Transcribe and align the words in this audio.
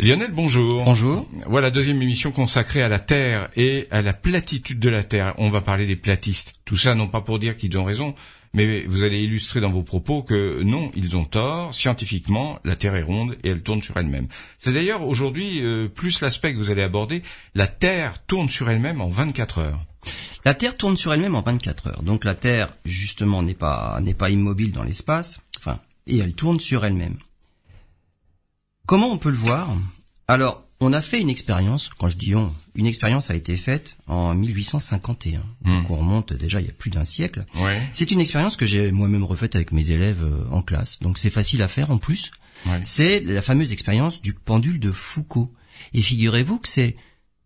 Lionel, 0.00 0.30
bonjour. 0.32 0.84
Bonjour. 0.84 1.28
Voilà, 1.46 1.70
deuxième 1.70 2.00
émission 2.00 2.32
consacrée 2.32 2.82
à 2.82 2.88
la 2.88 2.98
Terre 2.98 3.50
et 3.54 3.86
à 3.90 4.00
la 4.00 4.14
platitude 4.14 4.80
de 4.80 4.88
la 4.88 5.02
Terre. 5.02 5.34
On 5.36 5.50
va 5.50 5.60
parler 5.60 5.84
des 5.84 5.96
platistes. 5.96 6.54
Tout 6.64 6.78
ça, 6.78 6.94
non 6.94 7.06
pas 7.06 7.20
pour 7.20 7.38
dire 7.38 7.54
qu'ils 7.54 7.76
ont 7.76 7.84
raison, 7.84 8.14
mais 8.54 8.84
vous 8.84 9.02
allez 9.02 9.20
illustrer 9.20 9.60
dans 9.60 9.70
vos 9.70 9.82
propos 9.82 10.22
que 10.22 10.62
non, 10.62 10.90
ils 10.94 11.18
ont 11.18 11.26
tort. 11.26 11.74
Scientifiquement, 11.74 12.58
la 12.64 12.76
Terre 12.76 12.96
est 12.96 13.02
ronde 13.02 13.36
et 13.44 13.50
elle 13.50 13.62
tourne 13.62 13.82
sur 13.82 13.94
elle-même. 13.98 14.26
C'est 14.58 14.72
d'ailleurs 14.72 15.06
aujourd'hui 15.06 15.60
euh, 15.60 15.86
plus 15.86 16.22
l'aspect 16.22 16.54
que 16.54 16.58
vous 16.58 16.70
allez 16.70 16.82
aborder. 16.82 17.22
La 17.54 17.66
Terre 17.66 18.24
tourne 18.24 18.48
sur 18.48 18.70
elle-même 18.70 19.02
en 19.02 19.08
24 19.08 19.58
heures. 19.58 19.84
La 20.46 20.54
Terre 20.54 20.78
tourne 20.78 20.96
sur 20.96 21.12
elle-même 21.12 21.34
en 21.34 21.42
24 21.42 21.88
heures. 21.88 22.02
Donc 22.02 22.24
la 22.24 22.34
Terre, 22.34 22.74
justement, 22.86 23.42
n'est 23.42 23.52
pas, 23.52 23.98
n'est 24.00 24.14
pas 24.14 24.30
immobile 24.30 24.72
dans 24.72 24.84
l'espace. 24.84 25.42
Enfin, 25.58 25.78
et 26.06 26.16
elle 26.16 26.32
tourne 26.32 26.58
sur 26.58 26.86
elle-même. 26.86 27.18
Comment 28.90 29.12
on 29.12 29.18
peut 29.18 29.30
le 29.30 29.36
voir? 29.36 29.68
Alors, 30.26 30.64
on 30.80 30.92
a 30.92 31.00
fait 31.00 31.20
une 31.20 31.30
expérience, 31.30 31.90
quand 31.96 32.08
je 32.08 32.16
dis 32.16 32.34
on, 32.34 32.52
une 32.74 32.86
expérience 32.86 33.30
a 33.30 33.36
été 33.36 33.56
faite 33.56 33.96
en 34.08 34.34
1851. 34.34 35.44
Hmm. 35.62 35.70
Donc 35.70 35.90
on 35.90 35.96
remonte 35.98 36.32
déjà 36.32 36.60
il 36.60 36.66
y 36.66 36.70
a 36.70 36.72
plus 36.72 36.90
d'un 36.90 37.04
siècle. 37.04 37.44
Ouais. 37.54 37.80
C'est 37.92 38.10
une 38.10 38.18
expérience 38.18 38.56
que 38.56 38.66
j'ai 38.66 38.90
moi-même 38.90 39.22
refaite 39.22 39.54
avec 39.54 39.70
mes 39.70 39.92
élèves 39.92 40.24
euh, 40.24 40.44
en 40.50 40.60
classe. 40.62 40.98
Donc 40.98 41.18
c'est 41.18 41.30
facile 41.30 41.62
à 41.62 41.68
faire 41.68 41.92
en 41.92 41.98
plus. 41.98 42.32
Ouais. 42.66 42.80
C'est 42.82 43.20
la 43.20 43.42
fameuse 43.42 43.70
expérience 43.70 44.20
du 44.22 44.34
pendule 44.34 44.80
de 44.80 44.90
Foucault. 44.90 45.54
Et 45.94 46.00
figurez-vous 46.02 46.58
que 46.58 46.66
c'est 46.66 46.96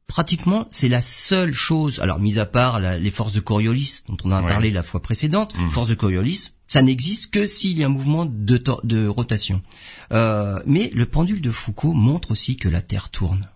pratiquement 0.06 0.66
c'est 0.72 0.88
la 0.88 1.02
seule 1.02 1.52
chose. 1.52 2.00
Alors 2.00 2.20
mis 2.20 2.38
à 2.38 2.46
part 2.46 2.80
la- 2.80 2.96
les 2.98 3.10
forces 3.10 3.34
de 3.34 3.40
Coriolis 3.40 4.00
dont 4.08 4.16
on 4.24 4.32
a 4.32 4.40
Ouais. 4.40 4.48
parlé 4.48 4.70
la 4.70 4.82
fois 4.82 5.02
précédente, 5.02 5.54
Mhm. 5.58 5.68
forces 5.70 5.88
de 5.88 5.94
Coriolis, 5.94 6.52
ça 6.74 6.83
n'existe 6.83 7.30
que 7.30 7.46
s'il 7.46 7.78
y 7.78 7.84
a 7.84 7.87
un 7.87 7.88
mouvement 7.88 8.27
de, 8.27 9.06
rotation. 9.06 9.62
Euh, 10.10 10.59
mais 10.66 10.91
le 10.92 11.06
pendule 11.06 11.41
de 11.41 11.52
Foucault 11.52 11.92
montre 11.92 12.33
aussi 12.33 12.56
que 12.56 12.69
la 12.69 12.83
Terre 12.83 13.10
tourne. 13.10 13.48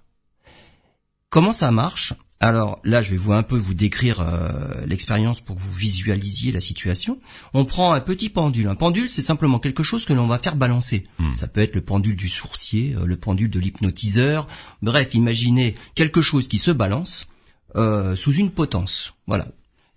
Comment 1.29 1.51
ça 1.51 1.73
marche? 1.73 2.15
Alors 2.39 2.79
là, 2.85 3.02
je 3.02 3.10
vais 3.10 3.16
vous 3.16 3.33
un 3.33 3.43
peu 3.43 3.57
vous 3.57 3.75
décrire 3.75 4.21
euh, 4.21 4.87
l'expérience 4.87 5.41
pour 5.41 5.57
que 5.57 5.60
vous 5.60 5.73
visualisiez 5.73 6.52
la 6.52 6.60
situation. 6.60 7.19
On 7.55 7.65
prend 7.65 7.93
un 7.93 8.01
petit 8.01 8.29
pendule. 8.29 8.69
Un 8.69 8.77
pendule, 8.77 9.10
c'est 9.10 9.21
simplement 9.21 9.59
quelque 9.59 9.82
chose 9.82 10.05
que 10.05 10.13
l'on 10.13 10.29
va 10.29 10.38
faire 10.38 10.55
balancer. 10.55 11.03
Hmm. 11.19 11.35
Ça 11.35 11.49
peut 11.49 11.60
être 11.60 11.75
le 11.75 11.80
pendule 11.80 12.15
du 12.15 12.29
sourcier, 12.29 12.95
euh, 12.95 13.05
le 13.05 13.16
pendule 13.16 13.51
de 13.51 13.59
l'hypnotiseur. 13.59 14.47
Bref, 14.80 15.13
imaginez 15.15 15.75
quelque 15.97 16.23
chose 16.23 16.47
qui 16.47 16.59
se 16.59 16.71
balance 16.71 17.27
euh, 17.75 18.15
sous 18.15 18.35
une 18.35 18.53
potence. 18.53 19.15
Voilà. 19.27 19.49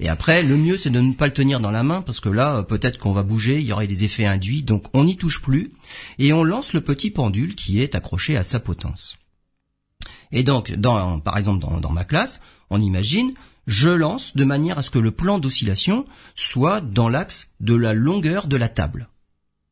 Et 0.02 0.10
après, 0.10 0.42
le 0.42 0.58
mieux, 0.58 0.78
c'est 0.78 0.90
de 0.90 1.00
ne 1.00 1.14
pas 1.14 1.28
le 1.28 1.34
tenir 1.34 1.60
dans 1.60 1.70
la 1.70 1.84
main 1.84 2.02
parce 2.02 2.20
que 2.20 2.28
là, 2.28 2.56
euh, 2.56 2.64
peut-être 2.64 2.98
qu'on 2.98 3.14
va 3.14 3.22
bouger, 3.22 3.60
il 3.60 3.68
y 3.68 3.72
aurait 3.72 3.86
des 3.86 4.04
effets 4.04 4.26
induits, 4.26 4.64
donc 4.64 4.86
on 4.94 5.04
n'y 5.04 5.16
touche 5.16 5.42
plus 5.42 5.72
et 6.18 6.34
on 6.34 6.44
lance 6.44 6.74
le 6.74 6.82
petit 6.82 7.12
pendule 7.12 7.54
qui 7.54 7.82
est 7.82 7.94
accroché 7.94 8.36
à 8.36 8.42
sa 8.44 8.60
potence. 8.60 9.18
Et 10.32 10.42
donc, 10.42 10.72
dans, 10.74 11.20
par 11.20 11.38
exemple, 11.38 11.62
dans, 11.62 11.80
dans 11.80 11.92
ma 11.92 12.04
classe, 12.04 12.42
on 12.72 12.82
imagine, 12.82 13.32
je 13.68 13.90
lance 13.90 14.36
de 14.36 14.44
manière 14.44 14.80
à 14.80 14.82
ce 14.82 14.90
que 14.90 14.98
le 14.98 15.12
plan 15.12 15.38
d'oscillation 15.38 16.08
soit 16.36 16.82
dans 16.82 17.08
l'axe 17.08 17.50
de 17.60 17.76
la 17.76 17.94
longueur 17.94 18.48
de 18.48 18.58
la 18.58 18.70
table. 18.70 19.08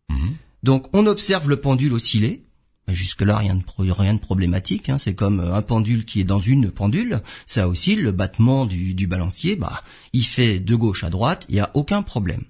Mhm. 0.09 0.35
Donc, 0.61 0.85
on 0.93 1.07
observe 1.07 1.49
le 1.49 1.59
pendule 1.59 1.93
osciller. 1.93 2.45
Jusque-là, 2.91 3.37
rien 3.37 3.55
de, 3.55 3.91
rien 3.91 4.13
de 4.13 4.19
problématique. 4.19 4.89
hein. 4.89 4.97
C'est 4.97 5.15
comme 5.15 5.39
euh, 5.39 5.55
un 5.55 5.61
pendule 5.61 6.05
qui 6.05 6.19
est 6.19 6.25
dans 6.25 6.39
une 6.39 6.71
pendule. 6.71 7.21
Ça 7.45 7.67
oscille, 7.67 8.01
le 8.01 8.11
battement 8.11 8.65
du, 8.65 9.07
balancier, 9.07 9.55
bah, 9.55 9.83
il 10.13 10.25
fait 10.25 10.59
de 10.59 10.75
gauche 10.75 11.03
à 11.03 11.09
droite, 11.09 11.45
il 11.49 11.55
n'y 11.55 11.61
a 11.61 11.71
aucun 11.73 12.01
problème. 12.01 12.43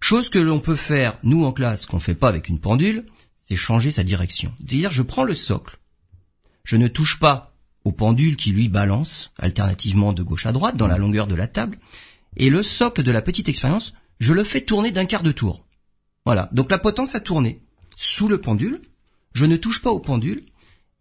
Chose 0.00 0.28
que 0.28 0.38
l'on 0.38 0.58
peut 0.60 0.76
faire, 0.76 1.16
nous 1.22 1.44
en 1.44 1.52
classe, 1.52 1.86
qu'on 1.86 2.00
fait 2.00 2.14
pas 2.14 2.28
avec 2.28 2.48
une 2.48 2.58
pendule, 2.58 3.04
c'est 3.44 3.56
changer 3.56 3.92
sa 3.92 4.02
direction. 4.02 4.52
C'est-à-dire, 4.58 4.90
je 4.90 5.02
prends 5.02 5.24
le 5.24 5.34
socle, 5.34 5.78
je 6.64 6.76
ne 6.76 6.88
touche 6.88 7.18
pas 7.18 7.54
au 7.84 7.92
pendule 7.92 8.36
qui 8.36 8.52
lui 8.52 8.68
balance, 8.68 9.32
alternativement 9.38 10.12
de 10.12 10.22
gauche 10.22 10.46
à 10.46 10.52
droite, 10.52 10.76
dans 10.76 10.86
la 10.86 10.98
longueur 10.98 11.26
de 11.26 11.34
la 11.34 11.46
table, 11.46 11.78
et 12.36 12.50
le 12.50 12.62
socle 12.62 13.02
de 13.02 13.12
la 13.12 13.22
petite 13.22 13.48
expérience, 13.48 13.92
je 14.20 14.32
le 14.32 14.44
fais 14.44 14.60
tourner 14.60 14.92
d'un 14.92 15.04
quart 15.04 15.22
de 15.22 15.32
tour. 15.32 15.64
Voilà. 16.24 16.48
Donc 16.52 16.70
la 16.70 16.78
potence 16.78 17.14
a 17.14 17.20
tourné 17.20 17.60
sous 17.96 18.28
le 18.28 18.40
pendule, 18.40 18.80
je 19.34 19.44
ne 19.44 19.56
touche 19.56 19.82
pas 19.82 19.90
au 19.90 20.00
pendule, 20.00 20.42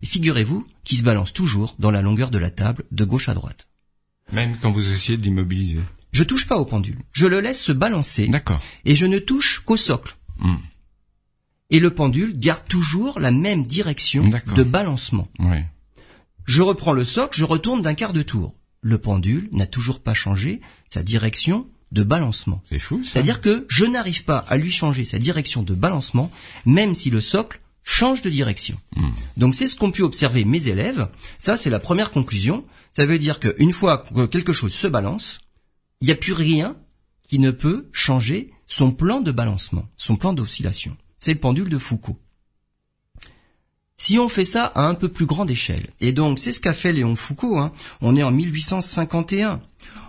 et 0.01 0.05
figurez-vous 0.05 0.67
qu'il 0.83 0.97
se 0.97 1.03
balance 1.03 1.33
toujours 1.33 1.75
dans 1.79 1.91
la 1.91 2.01
longueur 2.01 2.31
de 2.31 2.37
la 2.37 2.51
table, 2.51 2.83
de 2.91 3.05
gauche 3.05 3.29
à 3.29 3.33
droite. 3.33 3.67
Même 4.31 4.57
quand 4.61 4.71
vous 4.71 4.91
essayez 4.91 5.17
de 5.17 5.23
l'immobiliser. 5.23 5.79
Je 6.11 6.23
touche 6.23 6.47
pas 6.47 6.57
au 6.57 6.65
pendule. 6.65 6.97
Je 7.11 7.27
le 7.27 7.39
laisse 7.39 7.63
se 7.63 7.71
balancer, 7.71 8.27
D'accord. 8.27 8.61
et 8.85 8.95
je 8.95 9.05
ne 9.05 9.19
touche 9.19 9.61
qu'au 9.65 9.77
socle. 9.77 10.15
Hmm. 10.39 10.55
Et 11.69 11.79
le 11.79 11.91
pendule 11.91 12.37
garde 12.37 12.67
toujours 12.67 13.19
la 13.19 13.31
même 13.31 13.65
direction 13.65 14.29
de 14.55 14.63
balancement. 14.63 15.29
Ouais. 15.39 15.65
Je 16.45 16.61
reprends 16.61 16.91
le 16.91 17.05
socle, 17.05 17.37
je 17.37 17.45
retourne 17.45 17.81
d'un 17.81 17.93
quart 17.93 18.13
de 18.13 18.23
tour. 18.23 18.53
Le 18.81 18.97
pendule 18.97 19.47
n'a 19.53 19.67
toujours 19.67 20.01
pas 20.01 20.13
changé 20.13 20.59
sa 20.89 21.03
direction 21.03 21.67
de 21.91 22.03
balancement. 22.03 22.61
C'est 22.65 22.79
fou, 22.79 23.03
ça. 23.03 23.11
C'est-à-dire 23.11 23.41
que 23.41 23.65
je 23.69 23.85
n'arrive 23.85 24.25
pas 24.25 24.39
à 24.39 24.57
lui 24.57 24.71
changer 24.71 25.05
sa 25.05 25.19
direction 25.19 25.63
de 25.63 25.73
balancement, 25.73 26.31
même 26.65 26.95
si 26.95 27.09
le 27.09 27.21
socle 27.21 27.60
change 27.83 28.21
de 28.21 28.29
direction. 28.29 28.77
Hmm. 28.95 29.11
Donc 29.37 29.55
c'est 29.55 29.67
ce 29.67 29.75
qu'ont 29.75 29.91
pu 29.91 30.03
observer 30.03 30.45
mes 30.45 30.67
élèves. 30.67 31.07
Ça, 31.37 31.57
c'est 31.57 31.69
la 31.69 31.79
première 31.79 32.11
conclusion. 32.11 32.65
Ça 32.93 33.05
veut 33.05 33.19
dire 33.19 33.39
qu'une 33.39 33.73
fois 33.73 33.99
que 33.99 34.25
quelque 34.25 34.53
chose 34.53 34.73
se 34.73 34.87
balance, 34.87 35.39
il 36.01 36.05
n'y 36.05 36.13
a 36.13 36.15
plus 36.15 36.33
rien 36.33 36.75
qui 37.27 37.39
ne 37.39 37.51
peut 37.51 37.89
changer 37.91 38.51
son 38.67 38.91
plan 38.91 39.21
de 39.21 39.31
balancement, 39.31 39.87
son 39.97 40.15
plan 40.15 40.33
d'oscillation. 40.33 40.97
C'est 41.19 41.33
le 41.33 41.39
pendule 41.39 41.69
de 41.69 41.77
Foucault. 41.77 42.17
Si 43.97 44.17
on 44.17 44.29
fait 44.29 44.45
ça 44.45 44.65
à 44.65 44.85
un 44.85 44.95
peu 44.95 45.09
plus 45.09 45.27
grande 45.27 45.51
échelle, 45.51 45.87
et 45.99 46.11
donc 46.11 46.39
c'est 46.39 46.51
ce 46.51 46.59
qu'a 46.59 46.73
fait 46.73 46.91
Léon 46.91 47.15
Foucault, 47.15 47.59
hein, 47.59 47.71
on 48.01 48.15
est 48.15 48.23
en 48.23 48.31
1851. 48.31 49.61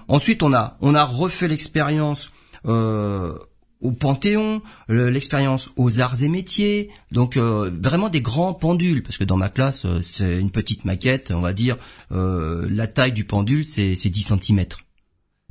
Ensuite, 0.09 0.43
on 0.43 0.55
a, 0.55 0.79
on 0.81 0.95
a 0.95 1.05
refait 1.05 1.49
l'expérience 1.49 2.33
euh, 2.67 3.39
au 3.83 3.93
Panthéon, 3.93 4.63
le- 4.89 5.11
l'expérience 5.11 5.71
aux 5.77 6.01
arts 6.01 6.23
et 6.23 6.29
métiers, 6.29 6.91
donc 7.11 7.37
euh, 7.37 7.71
vraiment 7.83 8.09
des 8.09 8.23
grands 8.23 8.55
pendules, 8.55 9.03
parce 9.03 9.19
que 9.19 9.25
dans 9.25 9.37
ma 9.37 9.49
classe, 9.51 9.85
euh, 9.85 10.01
c'est 10.01 10.41
une 10.41 10.51
petite 10.51 10.85
maquette, 10.85 11.31
on 11.31 11.41
va 11.41 11.53
dire, 11.53 11.77
euh, 12.13 12.67
la 12.71 12.87
taille 12.87 13.13
du 13.13 13.25
pendule, 13.25 13.65
c'est 13.65 13.97
c'est 13.97 14.09
10 14.11 14.35
cm. 14.41 14.65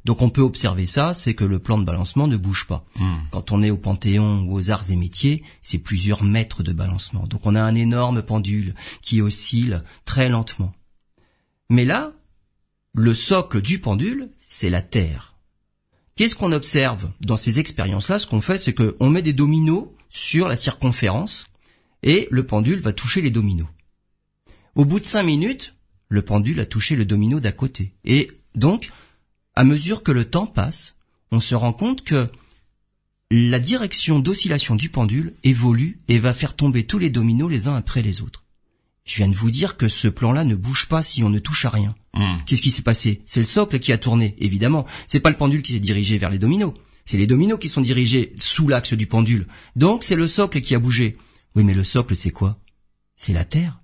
Donc 0.04 0.24
on 0.24 0.30
peut 0.32 0.42
observer 0.42 0.88
ça, 0.88 1.14
c'est 1.14 1.36
que 1.36 1.44
le 1.44 1.60
plan 1.60 1.78
de 1.78 1.84
balancement 1.84 2.26
ne 2.28 2.36
bouge 2.36 2.66
pas. 2.66 2.84
Hmm. 2.98 3.18
Quand 3.30 3.52
on 3.52 3.62
est 3.62 3.70
au 3.70 3.78
Panthéon 3.78 4.46
ou 4.48 4.56
aux 4.58 4.72
arts 4.72 4.90
et 4.90 4.96
métiers, 4.96 5.44
c'est 5.62 5.78
plusieurs 5.78 6.24
mètres 6.24 6.64
de 6.64 6.74
balancement. 6.74 7.28
Donc 7.28 7.42
on 7.46 7.54
a 7.54 7.62
un 7.62 7.76
énorme 7.76 8.24
pendule 8.24 8.74
qui 9.04 9.22
oscille 9.22 9.84
très 10.06 10.28
lentement. 10.28 10.74
Mais 11.70 11.86
là, 11.86 12.14
le 12.96 13.14
socle 13.14 13.62
du 13.62 13.78
pendule, 13.80 14.32
c'est 14.40 14.72
la 14.72 14.82
Terre. 14.82 15.31
Qu'est-ce 16.22 16.36
qu'on 16.36 16.52
observe 16.52 17.12
dans 17.22 17.36
ces 17.36 17.58
expériences-là? 17.58 18.20
Ce 18.20 18.28
qu'on 18.28 18.42
fait, 18.42 18.60
c'est 18.60 18.76
qu'on 18.76 19.10
met 19.10 19.24
des 19.24 19.34
dominos 19.34 19.88
sur 20.12 20.48
la 20.48 20.56
circonférence 20.56 21.48
et 22.04 22.28
le 22.30 22.46
pendule 22.46 22.80
va 22.80 22.94
toucher 22.94 23.22
les 23.22 23.32
dominos. 23.32 23.66
Au 24.76 24.86
bout 24.86 25.00
de 25.00 25.06
cinq 25.06 25.24
minutes, 25.24 25.74
le 26.10 26.22
pendule 26.22 26.60
a 26.60 26.68
touché 26.68 26.96
le 26.96 27.06
domino 27.06 27.40
d'à 27.40 27.52
côté. 27.52 27.96
Et 28.06 28.30
donc, 28.54 28.92
à 29.56 29.64
mesure 29.64 30.04
que 30.04 30.12
le 30.12 30.26
temps 30.26 30.46
passe, 30.46 30.96
on 31.32 31.40
se 31.40 31.56
rend 31.56 31.74
compte 31.74 32.04
que 32.04 32.30
la 33.32 33.60
direction 33.60 34.20
d'oscillation 34.20 34.76
du 34.76 34.90
pendule 34.90 35.34
évolue 35.44 36.04
et 36.08 36.20
va 36.20 36.36
faire 36.36 36.56
tomber 36.56 36.84
tous 36.84 37.00
les 37.00 37.10
dominos 37.10 37.50
les 37.50 37.68
uns 37.68 37.74
après 37.74 38.04
les 38.04 38.22
autres. 38.22 38.46
Je 39.06 39.18
viens 39.18 39.28
de 39.28 39.36
vous 39.36 39.52
dire 39.52 39.78
que 39.78 39.88
ce 39.88 40.08
plan-là 40.08 40.44
ne 40.44 40.56
bouge 40.56 40.88
pas 40.88 41.02
si 41.02 41.24
on 41.24 41.30
ne 41.30 41.40
touche 41.40 41.66
à 41.66 41.70
rien. 41.70 41.96
Hmm. 42.14 42.38
Qu'est-ce 42.46 42.62
qui 42.62 42.72
s'est 42.72 42.82
passé? 42.82 43.22
C'est 43.26 43.40
le 43.40 43.46
socle 43.46 43.80
qui 43.80 43.92
a 43.92 43.98
tourné, 43.98 44.36
évidemment. 44.40 44.86
C'est 45.08 45.20
pas 45.20 45.30
le 45.30 45.38
pendule 45.38 45.64
qui 45.64 45.74
s'est 45.74 45.80
dirigé 45.80 46.18
vers 46.18 46.30
les 46.30 46.40
dominos. 46.40 46.74
C'est 47.06 47.18
les 47.18 47.28
dominos 47.28 47.60
qui 47.60 47.70
sont 47.70 47.82
dirigés 47.82 48.34
sous 48.40 48.68
l'axe 48.68 48.94
du 48.94 49.08
pendule. 49.08 49.48
Donc 49.76 50.04
c'est 50.04 50.16
le 50.16 50.28
socle 50.28 50.62
qui 50.62 50.76
a 50.76 50.80
bougé. 50.80 51.18
Oui, 51.56 51.64
mais 51.64 51.74
le 51.74 51.84
socle, 51.84 52.16
c'est 52.16 52.32
quoi? 52.32 52.60
C'est 53.18 53.34
la 53.34 53.46
Terre. 53.46 53.82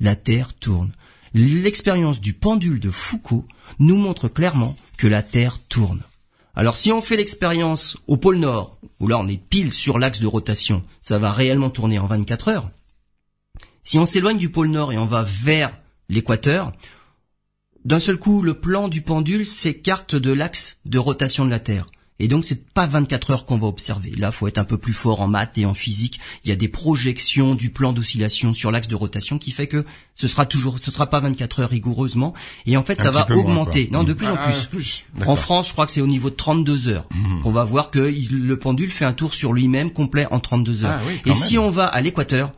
La 0.00 0.16
Terre 0.16 0.54
tourne. 0.54 0.92
L'expérience 1.34 2.20
du 2.20 2.32
pendule 2.32 2.80
de 2.80 2.90
Foucault 2.90 3.46
nous 3.78 3.96
montre 3.96 4.28
clairement 4.28 4.76
que 4.96 5.06
la 5.06 5.22
Terre 5.22 5.58
tourne. 5.68 6.02
Alors 6.54 6.76
si 6.76 6.92
on 6.92 7.00
fait 7.00 7.16
l'expérience 7.16 7.96
au 8.06 8.18
pôle 8.18 8.36
Nord, 8.36 8.76
où 9.00 9.08
là 9.08 9.18
on 9.18 9.28
est 9.28 9.42
pile 9.42 9.72
sur 9.72 9.98
l'axe 9.98 10.20
de 10.20 10.26
rotation, 10.26 10.82
ça 11.00 11.18
va 11.18 11.32
réellement 11.32 11.70
tourner 11.70 11.98
en 11.98 12.06
24 12.06 12.48
heures. 12.48 12.70
Si 13.82 13.98
on 13.98 14.06
s'éloigne 14.06 14.38
du 14.38 14.48
pôle 14.48 14.68
Nord 14.68 14.92
et 14.92 14.98
on 14.98 15.06
va 15.06 15.22
vers 15.24 15.72
l'équateur, 16.08 16.72
d'un 17.84 17.98
seul 17.98 18.16
coup, 18.16 18.42
le 18.42 18.54
plan 18.54 18.88
du 18.88 19.02
pendule 19.02 19.46
s'écarte 19.46 20.14
de 20.14 20.32
l'axe 20.32 20.76
de 20.84 20.98
rotation 20.98 21.44
de 21.44 21.50
la 21.50 21.58
Terre. 21.58 21.86
Et 22.20 22.28
donc, 22.28 22.44
c'est 22.44 22.68
pas 22.68 22.86
24 22.86 23.30
heures 23.32 23.44
qu'on 23.46 23.58
va 23.58 23.66
observer. 23.66 24.12
Là, 24.16 24.30
faut 24.30 24.46
être 24.46 24.58
un 24.58 24.64
peu 24.64 24.78
plus 24.78 24.92
fort 24.92 25.22
en 25.22 25.26
maths 25.26 25.58
et 25.58 25.66
en 25.66 25.74
physique. 25.74 26.20
Il 26.44 26.50
y 26.50 26.52
a 26.52 26.56
des 26.56 26.68
projections 26.68 27.56
du 27.56 27.70
plan 27.70 27.92
d'oscillation 27.92 28.54
sur 28.54 28.70
l'axe 28.70 28.86
de 28.86 28.94
rotation 28.94 29.38
qui 29.38 29.50
fait 29.50 29.66
que 29.66 29.84
ce 30.14 30.28
sera 30.28 30.46
toujours, 30.46 30.78
ce 30.78 30.92
sera 30.92 31.08
pas 31.10 31.18
24 31.18 31.60
heures 31.60 31.70
rigoureusement. 31.70 32.32
Et 32.66 32.76
en 32.76 32.84
fait, 32.84 33.00
Un 33.00 33.04
ça 33.04 33.10
va 33.10 33.26
moins, 33.28 33.38
augmenter. 33.38 33.88
non, 33.90 34.04
de 34.04 34.12
plus 34.12 34.28
en 34.28 34.36
Ah, 34.38 34.46
plus. 34.46 34.66
plus. 34.66 35.04
En. 35.26 35.34
France, 35.34 35.66
je 35.68 35.72
crois 35.72 35.86
que 35.86 35.90
c'est 35.90 36.00
au 36.02 36.06
niveau 36.06 36.30
de 36.30 36.36
32 36.36 36.86
heures. 36.86 37.08
Mhm. 37.12 37.40
On 37.44 37.50
va 37.50 37.64
voir 37.64 37.90
que 37.90 37.98
le 38.30 38.56
pendule 38.56 38.92
fait 38.92 39.06
un 39.06 39.14
tour 39.14 39.34
sur 39.34 39.52
lui-même 39.52 39.90
complet 39.92 40.26
en 40.30 40.38
32 40.38 40.84
heures. 40.84 41.00
Ah 41.00 41.04
oui, 41.08 41.20
et 41.28 41.34
si 41.34 41.58
on 41.58 41.70
va 41.72 41.86
à 41.86 42.00
l'équateur, 42.02 42.52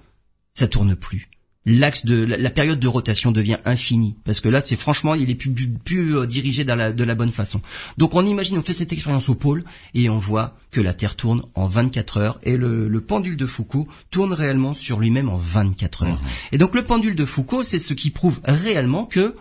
ça 0.55 0.69
tourne 0.69 0.95
plus. 0.95 1.29
l'axe 1.67 2.05
de 2.05 2.23
la, 2.23 2.51
période 2.51 2.79
de 2.79 2.87
rotation 2.87 3.33
devient 3.33 3.59
infinie 3.65 4.17
parce 4.25 4.41
que 4.41 4.49
là 4.49 4.61
c'est 4.61 4.77
franchement 4.77 5.15
il 5.15 5.31
est 5.31 5.35
plus, 5.35 5.51
plus, 5.51 6.17
euh, 6.17 6.27
dirigé 6.27 6.65
dans 6.65 6.77
la, 6.77 6.93
de 6.93 7.05
la 7.05 7.15
bonne 7.15 7.33
façon. 7.33 7.61
Donc 7.99 8.15
on 8.15 8.25
imagine 8.25 8.59
on 8.59 8.63
fait 8.63 8.73
cette 8.73 8.93
expérience 8.93 9.29
au 9.29 9.35
pôle 9.35 9.65
et 9.95 10.09
on 10.09 10.19
voit 10.19 10.57
que 10.71 10.81
la 10.81 10.93
Terre 10.93 11.17
tourne 11.17 11.43
en 11.55 11.67
24 11.67 12.19
heures 12.19 12.39
et 12.45 12.57
le, 12.57 12.87
le 12.87 13.01
pendule 13.01 13.37
de 13.37 13.47
Foucault 13.47 13.89
tourne 14.11 14.33
réellement 14.33 14.75
sur 14.75 15.01
lui-même 15.01 15.29
en 15.29 15.39
24 15.39 16.05
heures. 16.05 16.23
Mmh. 16.23 16.27
Et 16.53 16.59
donc 16.59 16.75
le 16.75 16.85
pendule 16.85 17.17
de 17.17 17.25
Foucault 17.25 17.65
c'est 17.65 17.81
ce 17.81 17.95
qui 17.95 18.11
prouve 18.11 18.41
réellement 18.45 19.07
que 19.07 19.35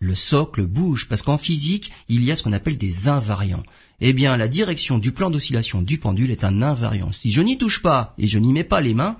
le 0.00 0.14
socle 0.14 0.66
bouge 0.66 1.08
parce 1.08 1.22
qu'en 1.22 1.38
physique 1.38 1.92
il 2.08 2.24
y 2.24 2.30
a 2.30 2.36
ce 2.36 2.42
qu'on 2.42 2.52
appelle 2.52 2.76
des 2.76 3.08
invariants. 3.08 3.62
Eh 4.00 4.12
bien, 4.12 4.36
la 4.36 4.46
direction 4.46 4.98
du 4.98 5.10
plan 5.10 5.28
d'oscillation 5.28 5.82
du 5.82 5.98
pendule 5.98 6.30
est 6.30 6.44
un 6.44 6.62
invariant. 6.62 7.10
Si 7.10 7.32
je 7.32 7.40
n'y 7.42 7.58
touche 7.58 7.82
pas 7.82 8.14
et 8.16 8.28
je 8.28 8.38
n'y 8.38 8.52
mets 8.52 8.62
pas 8.62 8.80
les 8.80 8.94
mains, 8.94 9.16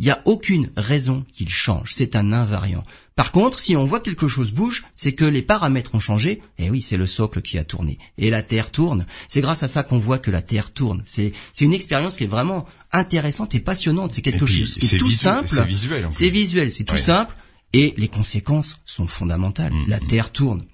il 0.00 0.04
n'y 0.04 0.10
a 0.10 0.22
aucune 0.24 0.70
raison 0.78 1.26
qu'il 1.30 1.50
change. 1.50 1.92
C'est 1.92 2.16
un 2.16 2.32
invariant. 2.32 2.84
Par 3.16 3.32
contre, 3.32 3.60
si 3.60 3.76
on 3.76 3.84
voit 3.84 4.00
quelque 4.00 4.28
chose 4.28 4.50
bouge, 4.50 4.82
c'est 4.94 5.12
que 5.12 5.26
les 5.26 5.42
paramètres 5.42 5.94
ont 5.94 6.00
changé. 6.00 6.40
Et 6.56 6.64
eh 6.64 6.70
oui, 6.70 6.80
c'est 6.80 6.96
le 6.96 7.06
socle 7.06 7.42
qui 7.42 7.58
a 7.58 7.64
tourné. 7.64 7.98
Et 8.16 8.30
la 8.30 8.42
Terre 8.42 8.70
tourne. 8.70 9.04
C'est 9.28 9.42
grâce 9.42 9.62
à 9.62 9.68
ça 9.68 9.82
qu'on 9.82 9.98
voit 9.98 10.18
que 10.18 10.30
la 10.30 10.40
Terre 10.40 10.72
tourne. 10.72 11.02
C'est, 11.04 11.34
une 11.60 11.74
expérience 11.74 12.16
qui 12.16 12.24
est 12.24 12.28
vraiment 12.28 12.64
intéressante 12.92 13.54
et 13.54 13.60
passionnante. 13.60 14.12
C'est 14.12 14.22
quelque 14.22 14.46
chose 14.46 14.78
qui 14.78 14.94
est 14.94 14.98
tout 14.98 15.10
simple. 15.10 15.46
C'est 15.46 15.66
visuel. 15.66 16.06
C'est 16.10 16.30
visuel. 16.30 16.72
C'est 16.72 16.84
tout 16.84 16.96
simple. 16.96 17.36
Et 17.74 17.92
les 17.98 18.08
conséquences 18.08 18.80
sont 18.86 19.06
fondamentales. 19.06 19.74
Mm, 19.74 19.84
la. 19.86 20.00
Terre 20.00 20.32
tourne. 20.32 20.64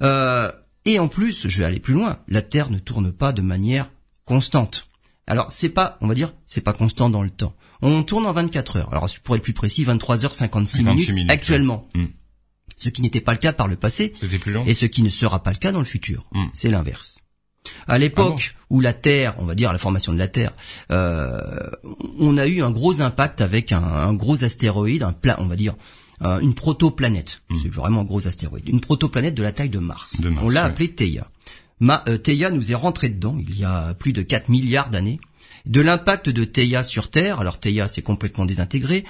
Euh, 0.00 0.50
et 0.86 0.98
en 0.98 1.08
plus, 1.08 1.48
je 1.48 1.58
vais 1.58 1.66
aller 1.66 1.80
plus 1.80 1.92
loin. 1.92 2.20
La 2.28 2.40
Terre 2.40 2.70
ne 2.70 2.78
tourne 2.78 3.12
pas 3.12 3.34
de 3.34 3.42
manière 3.42 3.90
constante. 4.24 4.88
Alors, 5.26 5.52
c'est 5.52 5.68
pas, 5.68 5.98
on 6.00 6.08
va 6.08 6.14
dire, 6.14 6.32
c'est 6.46 6.62
pas 6.62 6.72
constant 6.72 7.10
dans 7.10 7.22
le 7.22 7.28
temps. 7.28 7.54
On 7.82 8.02
tourne 8.02 8.26
en 8.26 8.32
24 8.32 8.76
heures. 8.76 8.88
Alors 8.92 9.08
pour 9.24 9.36
être 9.36 9.42
plus 9.42 9.52
précis, 9.52 9.84
23h56 9.84 10.84
minutes, 10.84 11.12
minutes, 11.12 11.30
actuellement. 11.30 11.88
Hmm. 11.94 12.06
Ce 12.76 12.88
qui 12.88 13.02
n'était 13.02 13.20
pas 13.20 13.32
le 13.32 13.38
cas 13.38 13.52
par 13.52 13.68
le 13.68 13.76
passé. 13.76 14.14
Et 14.66 14.74
ce 14.74 14.86
qui 14.86 15.02
ne 15.02 15.08
sera 15.08 15.42
pas 15.42 15.50
le 15.50 15.58
cas 15.58 15.72
dans 15.72 15.80
le 15.80 15.84
futur. 15.84 16.26
Hmm. 16.32 16.46
C'est 16.52 16.70
l'inverse. 16.70 17.18
À 17.86 17.98
l'époque 17.98 18.54
ah 18.54 18.64
où 18.70 18.80
la 18.80 18.92
Terre, 18.94 19.34
on 19.38 19.44
va 19.44 19.54
dire 19.54 19.72
la 19.72 19.78
formation 19.78 20.12
de 20.12 20.18
la 20.18 20.28
Terre, 20.28 20.52
euh, 20.90 21.70
on 22.18 22.38
a 22.38 22.46
eu 22.46 22.62
un 22.62 22.70
gros 22.70 23.02
impact 23.02 23.42
avec 23.42 23.72
un, 23.72 24.14
gros 24.14 24.44
astéroïde, 24.44 25.02
un 25.02 25.12
plat, 25.12 25.36
on 25.40 25.46
va 25.46 25.56
dire 25.56 25.74
euh, 26.22 26.38
une 26.40 26.54
protoplanète. 26.54 27.42
Hmm. 27.50 27.56
C'est 27.62 27.72
vraiment 27.72 28.00
un 28.00 28.04
gros 28.04 28.26
astéroïde, 28.26 28.68
une 28.68 28.80
protoplanète 28.80 29.34
de 29.34 29.42
la 29.42 29.52
taille 29.52 29.68
de 29.68 29.78
Mars. 29.78 30.16
on 30.40 30.48
l'a 30.48 30.64
appelée 30.64 30.88
Theia. 30.88 31.30
Ma, 31.80 32.02
euh, 32.08 32.18
Theia 32.18 32.50
nous 32.50 32.72
est 32.72 32.74
rentré 32.74 33.08
dedans 33.08 33.36
il 33.38 33.58
y 33.58 33.64
a 33.64 33.94
plus 33.94 34.12
de 34.12 34.22
4 34.22 34.48
milliards 34.48 34.90
d'années 34.90 35.18
de 35.66 35.80
l'impact 35.80 36.28
de 36.28 36.44
Theia 36.44 36.82
sur 36.84 37.10
Terre. 37.10 37.40
Alors 37.40 37.60
Theia 37.60 37.88
s'est 37.88 38.02
complètement 38.02 38.44
désintégré. 38.44 39.04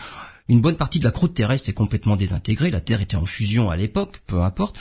Une 0.48 0.60
bonne 0.60 0.76
partie 0.76 0.98
de 0.98 1.04
la 1.04 1.12
croûte 1.12 1.34
terrestre 1.34 1.66
s'est 1.66 1.72
complètement 1.72 2.16
désintégrée. 2.16 2.70
La 2.70 2.80
Terre 2.80 3.00
était 3.00 3.16
en 3.16 3.26
fusion 3.26 3.70
à 3.70 3.76
l'époque, 3.76 4.20
peu 4.26 4.42
importe. 4.42 4.78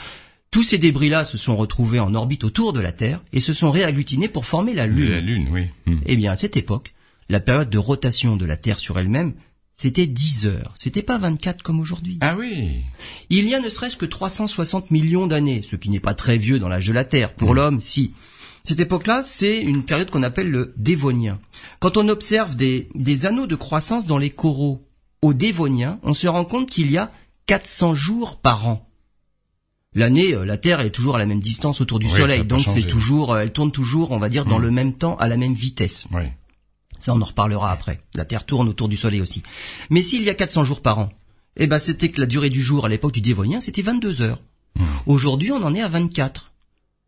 Tous 0.50 0.64
ces 0.64 0.78
débris-là 0.78 1.24
se 1.24 1.38
sont 1.38 1.54
retrouvés 1.54 2.00
en 2.00 2.12
orbite 2.14 2.42
autour 2.42 2.72
de 2.72 2.80
la 2.80 2.90
Terre 2.90 3.22
et 3.32 3.38
se 3.38 3.52
sont 3.52 3.70
réagglutinés 3.70 4.26
pour 4.26 4.46
former 4.46 4.74
la 4.74 4.88
Lune. 4.88 5.12
La 5.12 5.20
Lune, 5.20 5.48
oui. 5.52 5.66
Hmm. 5.86 6.00
Eh 6.06 6.16
bien, 6.16 6.32
à 6.32 6.36
cette 6.36 6.56
époque, 6.56 6.92
la 7.28 7.38
période 7.38 7.70
de 7.70 7.78
rotation 7.78 8.36
de 8.36 8.44
la 8.44 8.56
Terre 8.56 8.80
sur 8.80 8.98
elle-même, 8.98 9.34
c'était 9.74 10.06
10 10.06 10.46
heures. 10.46 10.74
C'était 10.76 11.02
pas 11.02 11.18
24 11.18 11.62
comme 11.62 11.78
aujourd'hui. 11.78 12.18
Ah 12.20 12.34
oui. 12.36 12.82
Il 13.30 13.48
y 13.48 13.54
a 13.54 13.60
ne 13.60 13.68
serait-ce 13.68 13.96
que 13.96 14.06
360 14.06 14.90
millions 14.90 15.28
d'années, 15.28 15.62
ce 15.62 15.76
qui 15.76 15.88
n'est 15.88 16.00
pas 16.00 16.14
très 16.14 16.36
vieux 16.36 16.58
dans 16.58 16.68
l'âge 16.68 16.88
de 16.88 16.92
la 16.92 17.04
Terre. 17.04 17.32
Pour 17.32 17.52
hmm. 17.52 17.56
l'homme, 17.56 17.80
si. 17.80 18.12
Cette 18.64 18.80
époque-là, 18.80 19.22
c'est 19.22 19.60
une 19.60 19.84
période 19.84 20.10
qu'on 20.10 20.22
appelle 20.22 20.50
le 20.50 20.74
Dévonien. 20.76 21.38
Quand 21.80 21.96
on 21.96 22.08
observe 22.08 22.56
des, 22.56 22.88
des 22.94 23.26
anneaux 23.26 23.46
de 23.46 23.56
croissance 23.56 24.06
dans 24.06 24.18
les 24.18 24.30
coraux 24.30 24.86
au 25.22 25.34
Dévonien, 25.34 25.98
on 26.02 26.14
se 26.14 26.26
rend 26.26 26.44
compte 26.44 26.68
qu'il 26.68 26.90
y 26.90 26.98
a 26.98 27.10
400 27.46 27.94
jours 27.94 28.40
par 28.40 28.68
an. 28.68 28.86
L'année, 29.94 30.34
euh, 30.34 30.44
la 30.44 30.56
Terre 30.56 30.80
est 30.80 30.90
toujours 30.90 31.16
à 31.16 31.18
la 31.18 31.26
même 31.26 31.40
distance 31.40 31.80
autour 31.80 31.98
du 31.98 32.08
Soleil, 32.08 32.44
donc 32.44 32.60
c'est 32.60 32.86
toujours, 32.86 33.32
euh, 33.32 33.40
elle 33.40 33.52
tourne 33.52 33.72
toujours, 33.72 34.12
on 34.12 34.20
va 34.20 34.28
dire, 34.28 34.44
dans 34.44 34.58
hmm. 34.58 34.62
le 34.62 34.70
même 34.70 34.94
temps, 34.94 35.16
à 35.16 35.26
la 35.26 35.36
même 35.36 35.54
vitesse. 35.54 36.06
Oui. 36.12 36.22
Ça, 36.98 37.12
on 37.12 37.20
en 37.20 37.24
reparlera 37.24 37.72
après. 37.72 38.00
La 38.14 38.24
Terre 38.24 38.46
tourne 38.46 38.68
autour 38.68 38.88
du 38.88 38.96
Soleil 38.96 39.20
aussi. 39.20 39.42
Mais 39.88 40.02
s'il 40.02 40.22
y 40.22 40.30
a 40.30 40.34
400 40.34 40.64
jours 40.64 40.80
par 40.80 40.98
an, 40.98 41.10
eh 41.56 41.66
ben, 41.66 41.80
c'était 41.80 42.10
que 42.10 42.20
la 42.20 42.26
durée 42.28 42.50
du 42.50 42.62
jour 42.62 42.84
à 42.84 42.88
l'époque 42.88 43.12
du 43.12 43.20
Dévonien, 43.20 43.60
c'était 43.60 43.82
22 43.82 44.22
heures. 44.22 44.40
Hmm. 44.76 44.84
Aujourd'hui, 45.06 45.50
on 45.50 45.62
en 45.64 45.74
est 45.74 45.82
à 45.82 45.88
24. 45.88 46.49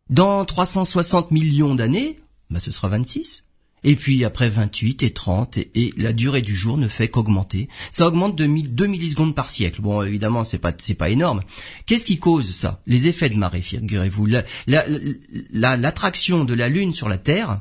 Dans 0.09 0.45
360 0.45 1.31
millions 1.31 1.75
d'années, 1.75 2.19
bah 2.49 2.59
ce 2.59 2.71
sera 2.71 2.89
26. 2.89 3.45
Et 3.85 3.95
puis 3.95 4.23
après 4.23 4.49
28 4.49 5.03
et 5.03 5.11
30 5.11 5.57
et, 5.57 5.93
la 5.97 6.13
durée 6.13 6.41
du 6.41 6.55
jour 6.55 6.77
ne 6.77 6.87
fait 6.87 7.09
qu'augmenter. 7.09 7.67
Ça 7.91 8.07
augmente 8.07 8.35
de 8.35 8.45
2 8.45 8.87
millisecondes 8.87 9.35
par 9.35 9.49
siècle. 9.49 9.81
Bon, 9.81 10.01
évidemment, 10.01 10.43
c'est 10.43 10.57
pas 10.57 10.71
c'est 10.77 10.93
pas 10.93 11.09
énorme. 11.09 11.41
Qu'est-ce 11.85 12.05
qui 12.05 12.17
cause 12.17 12.51
ça? 12.51 12.81
Les 12.87 13.07
effets 13.07 13.29
de 13.29 13.35
marée, 13.35 13.61
figurez-vous. 13.61 14.27
L'attraction 14.67 16.39
la, 16.39 16.45
de 16.45 16.53
la 16.53 16.69
Lune 16.69 16.93
sur 16.93 17.09
la 17.09 17.17
Terre 17.17 17.59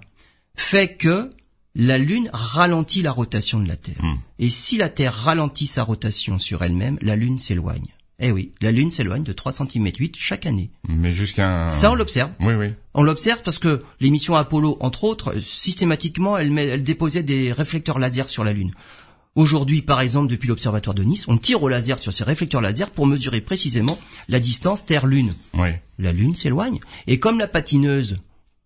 fait 0.55 0.97
que 0.97 1.33
la 1.75 1.99
Lune 1.99 2.31
ralentit 2.33 3.03
la 3.03 3.13
rotation 3.13 3.59
de 3.59 3.67
la 3.67 3.77
Terre. 3.77 4.03
Hmm. 4.03 4.19
Et 4.39 4.51
si 4.51 4.77
la 4.77 4.89
Terre 4.89 5.15
ralentit 5.15 5.67
sa 5.67 5.83
rotation 5.83 6.39
sur 6.39 6.63
elle-même, 6.63 6.99
la 7.01 7.17
Lune 7.17 7.39
s'éloigne. 7.39 7.95
Eh 8.25 8.31
oui, 8.31 8.53
la 8.63 8.71
Lune 8.71 8.93
s'éloigne 8.93 9.25
de 9.25 9.33
3 9.33 9.51
cm 9.51 9.91
8 9.99 10.15
chaque 10.17 10.47
année. 10.47 10.71
Mais 10.89 11.13
jusqu'à... 11.13 11.69
Ça, 11.71 11.91
on 11.91 11.97
l'observe. 11.97 12.31
Oui, 12.39 12.55
oui. 12.55 12.69
On 12.95 13.03
l'observe 13.03 13.43
parce 13.43 13.59
que 13.59 13.83
l'émission 14.01 14.37
Apollo, 14.37 14.79
entre 14.81 15.03
autres, 15.03 15.35
systématiquement, 15.41 16.39
elle, 16.39 16.57
elle 16.57 16.85
déposait 16.85 17.25
des 17.25 17.53
réflecteurs 17.53 17.99
laser 17.99 18.29
sur 18.29 18.45
la 18.45 18.53
Lune. 18.53 18.71
Aujourd'hui, 19.35 19.83
par 19.83 20.01
exemple, 20.01 20.31
depuis 20.31 20.49
l'observatoire 20.49 20.95
de 20.95 21.03
Nice, 21.03 21.27
on 21.27 21.37
tire 21.37 21.65
au 21.65 21.69
laser 21.69 21.99
sur 21.99 22.13
ces 22.13 22.23
réflecteurs 22.23 22.61
laser 22.61 22.91
pour 22.91 23.09
mesurer 23.09 23.41
précisément 23.41 23.99
la 24.29 24.39
distance 24.39 24.87
Terre-Lune. 24.87 25.35
Oui. 25.55 25.71
La 25.99 26.13
Lune 26.13 26.37
s'éloigne. 26.37 26.79
Et 27.09 27.19
comme 27.19 27.41
la 27.41 27.49
patineuse, 27.49 28.19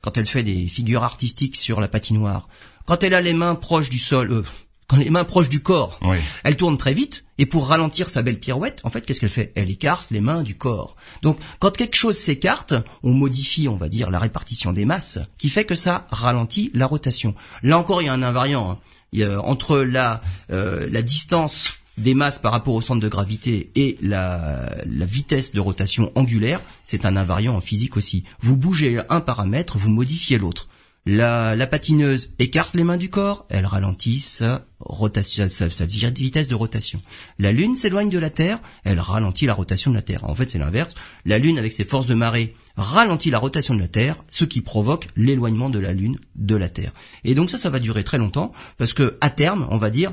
quand 0.02 0.18
elle 0.18 0.26
fait 0.26 0.42
des 0.42 0.66
figures 0.66 1.02
artistiques 1.02 1.56
sur 1.56 1.80
la 1.80 1.88
patinoire, 1.88 2.48
quand 2.84 3.02
elle 3.02 3.14
a 3.14 3.22
les 3.22 3.32
mains 3.32 3.54
proches 3.54 3.88
du 3.88 3.98
sol, 3.98 4.32
euh, 4.32 4.42
quand 4.88 4.96
les 4.96 5.10
mains 5.10 5.24
proches 5.24 5.48
du 5.48 5.62
corps, 5.62 5.98
elle 6.44 6.56
tourne 6.56 6.76
très 6.76 6.94
vite, 6.94 7.24
et 7.38 7.46
pour 7.46 7.68
ralentir 7.68 8.08
sa 8.08 8.22
belle 8.22 8.38
pirouette, 8.38 8.80
en 8.84 8.90
fait, 8.90 9.04
qu'est-ce 9.04 9.20
qu'elle 9.20 9.28
fait? 9.28 9.52
Elle 9.56 9.70
écarte 9.70 10.10
les 10.10 10.20
mains 10.20 10.42
du 10.42 10.56
corps. 10.56 10.96
Donc, 11.22 11.38
quand 11.58 11.76
quelque 11.76 11.96
chose 11.96 12.16
s'écarte, 12.16 12.74
on 13.02 13.12
modifie, 13.12 13.68
on 13.68 13.76
va 13.76 13.88
dire, 13.88 14.10
la 14.10 14.18
répartition 14.18 14.72
des 14.72 14.84
masses, 14.84 15.18
qui 15.38 15.48
fait 15.48 15.64
que 15.64 15.76
ça 15.76 16.06
ralentit 16.10 16.70
la 16.72 16.86
rotation. 16.86 17.34
Là 17.62 17.78
encore, 17.78 18.00
il 18.00 18.06
y 18.06 18.08
a 18.08 18.12
un 18.12 18.22
invariant. 18.22 18.70
Hein. 18.70 18.78
Il 19.12 19.20
y 19.20 19.24
a, 19.24 19.40
entre 19.40 19.78
la, 19.78 20.20
euh, 20.50 20.88
la 20.90 21.02
distance 21.02 21.74
des 21.98 22.14
masses 22.14 22.38
par 22.38 22.52
rapport 22.52 22.74
au 22.74 22.80
centre 22.80 23.00
de 23.00 23.08
gravité 23.08 23.70
et 23.74 23.96
la, 24.02 24.70
la 24.84 25.06
vitesse 25.06 25.52
de 25.52 25.60
rotation 25.60 26.12
angulaire, 26.14 26.60
c'est 26.84 27.06
un 27.06 27.16
invariant 27.16 27.56
en 27.56 27.60
physique 27.60 27.96
aussi. 27.96 28.24
Vous 28.40 28.56
bougez 28.56 29.00
un 29.08 29.20
paramètre, 29.20 29.78
vous 29.78 29.90
modifiez 29.90 30.38
l'autre. 30.38 30.68
La, 31.08 31.66
patineuse 31.68 32.30
écarte 32.40 32.74
les 32.74 32.82
mains 32.82 32.96
du 32.96 33.08
corps, 33.08 33.46
elle 33.48 33.64
ralentit 33.64 34.18
sa 34.18 34.66
rotation, 34.80 35.48
sa, 35.48 35.86
vitesse 35.86 36.48
de 36.48 36.54
rotation. 36.56 37.00
La 37.38 37.52
Lune 37.52 37.76
s'éloigne 37.76 38.10
de 38.10 38.18
la 38.18 38.28
Terre, 38.28 38.58
elle 38.82 38.98
ralentit 38.98 39.46
la 39.46 39.54
rotation 39.54 39.92
de 39.92 39.96
la 39.96 40.02
Terre. 40.02 40.24
En 40.24 40.34
fait, 40.34 40.50
c'est 40.50 40.58
l'inverse. 40.58 40.96
La 41.24 41.38
Lune, 41.38 41.60
avec 41.60 41.72
ses 41.72 41.84
forces 41.84 42.08
de 42.08 42.14
marée, 42.14 42.56
ralentit 42.76 43.30
la 43.30 43.38
rotation 43.38 43.76
de 43.76 43.80
la 43.80 43.86
Terre, 43.86 44.16
ce 44.30 44.44
qui 44.44 44.60
provoque 44.62 45.06
l'éloignement 45.14 45.70
de 45.70 45.78
la 45.78 45.92
Lune 45.92 46.18
de 46.34 46.56
la 46.56 46.68
Terre. 46.68 46.92
Et 47.22 47.36
donc 47.36 47.50
ça, 47.50 47.58
ça 47.58 47.70
va 47.70 47.78
durer 47.78 48.02
très 48.02 48.18
longtemps, 48.18 48.52
parce 48.76 48.92
que 48.92 49.16
à 49.20 49.30
terme, 49.30 49.68
on 49.70 49.78
va 49.78 49.90
dire, 49.90 50.12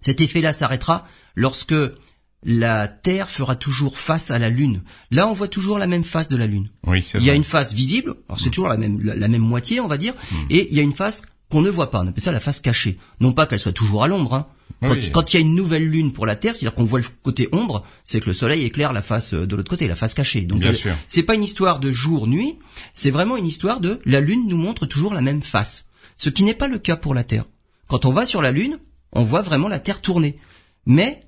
cet 0.00 0.20
effet-là 0.20 0.52
s'arrêtera 0.52 1.06
lorsque 1.36 1.76
la 2.44 2.88
Terre 2.88 3.30
fera 3.30 3.54
toujours 3.56 3.98
face 3.98 4.30
à 4.30 4.38
la 4.38 4.48
Lune. 4.48 4.82
Là, 5.10 5.28
on 5.28 5.32
voit 5.32 5.48
toujours 5.48 5.78
la 5.78 5.86
même 5.86 6.04
face 6.04 6.28
de 6.28 6.36
la 6.36 6.46
Lune. 6.46 6.68
Oui, 6.86 7.04
il 7.14 7.22
y 7.22 7.30
a 7.30 7.34
une 7.34 7.44
face 7.44 7.72
visible, 7.72 8.16
alors 8.28 8.40
c'est 8.40 8.48
mm. 8.48 8.52
toujours 8.52 8.68
la 8.68 8.76
même, 8.76 9.00
la, 9.00 9.28
même 9.28 9.42
moitié, 9.42 9.80
on 9.80 9.88
va 9.88 9.98
dire, 9.98 10.14
mm. 10.14 10.36
et 10.50 10.68
il 10.70 10.76
y 10.76 10.80
a 10.80 10.82
une 10.82 10.92
face 10.92 11.22
qu'on 11.50 11.62
ne 11.62 11.70
voit 11.70 11.90
pas. 11.90 12.00
On 12.02 12.08
appelle 12.08 12.22
ça 12.22 12.32
la 12.32 12.40
face 12.40 12.60
cachée. 12.60 12.98
Non 13.20 13.32
pas 13.32 13.46
qu'elle 13.46 13.60
soit 13.60 13.72
toujours 13.72 14.02
à 14.02 14.08
l'ombre. 14.08 14.34
Hein. 14.34 14.46
Quand, 15.12 15.32
il 15.32 15.36
y 15.36 15.36
a 15.36 15.40
une 15.40 15.54
nouvelle 15.54 15.84
lune 15.84 16.12
pour 16.12 16.26
la 16.26 16.34
Terre, 16.34 16.56
c'est-à-dire 16.56 16.74
qu'on 16.74 16.84
voit 16.84 16.98
le 16.98 17.06
côté 17.22 17.48
ombre, 17.52 17.84
c'est 18.04 18.20
que 18.20 18.26
le 18.26 18.34
Soleil 18.34 18.64
éclaire 18.64 18.92
la 18.92 19.02
face 19.02 19.32
euh, 19.32 19.46
de 19.46 19.54
l'autre 19.54 19.70
côté, 19.70 19.86
la 19.86 19.94
face 19.94 20.14
cachée. 20.14 20.42
Donc, 20.42 20.64
c'est 21.06 21.22
pas 21.22 21.34
une 21.34 21.44
histoire 21.44 21.78
de 21.78 21.92
jour-nuit, 21.92 22.58
c'est 22.92 23.10
vraiment 23.10 23.36
une 23.36 23.46
histoire 23.46 23.78
de 23.78 24.00
la 24.04 24.20
Lune 24.20 24.48
nous 24.48 24.56
montre 24.56 24.86
toujours 24.86 25.14
la 25.14 25.20
même 25.20 25.42
face. 25.42 25.86
Ce 26.16 26.30
qui 26.30 26.42
n'est 26.42 26.54
pas 26.54 26.68
le 26.68 26.78
cas 26.78 26.96
pour 26.96 27.14
la 27.14 27.22
Terre. 27.22 27.44
Quand 27.86 28.06
on 28.06 28.12
va 28.12 28.26
sur 28.26 28.42
la 28.42 28.50
Lune, 28.50 28.78
on 29.12 29.22
voit 29.22 29.42
vraiment 29.42 29.68
la 29.68 29.78
Terre 29.78 30.00
tourner. 30.00 30.38
Mais 30.86 31.20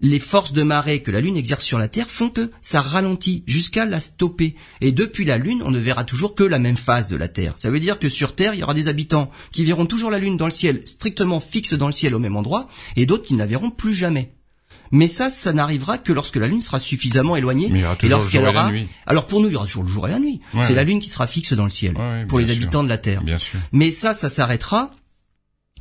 les 0.00 0.18
forces 0.18 0.52
de 0.52 0.62
marée 0.62 1.02
que 1.02 1.10
la 1.10 1.20
Lune 1.20 1.36
exerce 1.36 1.64
sur 1.64 1.78
la 1.78 1.88
Terre 1.88 2.10
font 2.10 2.28
que 2.28 2.50
ça 2.60 2.80
ralentit 2.80 3.44
jusqu'à 3.46 3.86
la 3.86 4.00
stopper. 4.00 4.56
Et 4.80 4.92
depuis 4.92 5.24
la 5.24 5.38
Lune, 5.38 5.62
on 5.64 5.70
ne 5.70 5.78
verra 5.78 6.04
toujours 6.04 6.34
que 6.34 6.44
la 6.44 6.58
même 6.58 6.76
phase 6.76 7.08
de 7.08 7.16
la 7.16 7.28
Terre. 7.28 7.54
Ça 7.56 7.70
veut 7.70 7.80
dire 7.80 7.98
que 7.98 8.08
sur 8.08 8.34
Terre, 8.34 8.54
il 8.54 8.60
y 8.60 8.62
aura 8.62 8.74
des 8.74 8.88
habitants 8.88 9.30
qui 9.52 9.64
verront 9.64 9.86
toujours 9.86 10.10
la 10.10 10.18
Lune 10.18 10.36
dans 10.36 10.46
le 10.46 10.52
ciel, 10.52 10.82
strictement 10.84 11.40
fixe 11.40 11.74
dans 11.74 11.86
le 11.86 11.92
ciel 11.92 12.14
au 12.14 12.18
même 12.18 12.36
endroit, 12.36 12.68
et 12.96 13.06
d'autres 13.06 13.24
qui 13.24 13.34
ne 13.34 13.38
la 13.38 13.46
verront 13.46 13.70
plus 13.70 13.94
jamais. 13.94 14.32
Mais 14.90 15.08
ça, 15.08 15.30
ça 15.30 15.52
n'arrivera 15.52 15.98
que 15.98 16.12
lorsque 16.12 16.36
la 16.36 16.46
Lune 16.46 16.60
sera 16.60 16.78
suffisamment 16.78 17.36
éloignée. 17.36 17.72
et 18.02 18.08
lorsqu'elle 18.08 18.44
aura. 18.46 18.70
Alors 19.06 19.26
pour 19.26 19.40
nous, 19.40 19.48
il 19.48 19.52
y 19.52 19.56
aura 19.56 19.66
toujours 19.66 19.84
le 19.84 19.88
jour 19.88 20.06
et 20.08 20.10
la 20.10 20.18
nuit. 20.18 20.40
C'est 20.62 20.74
la 20.74 20.84
Lune 20.84 21.00
qui 21.00 21.08
sera 21.08 21.26
fixe 21.26 21.52
dans 21.52 21.64
le 21.64 21.70
ciel 21.70 21.96
pour 22.28 22.38
les 22.38 22.50
habitants 22.50 22.84
de 22.84 22.88
la 22.88 22.98
Terre. 22.98 23.22
Bien 23.22 23.38
sûr. 23.38 23.58
Mais 23.72 23.90
ça, 23.90 24.12
ça 24.12 24.28
s'arrêtera 24.28 24.90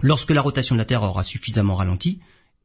lorsque 0.02 0.32
la 0.32 0.42
rotation 0.42 0.76
de 0.76 0.80
la 0.80 0.86
Terre 0.86 1.04
aura 1.04 1.24
suffisamment 1.24 1.76
ralenti. 1.76 2.20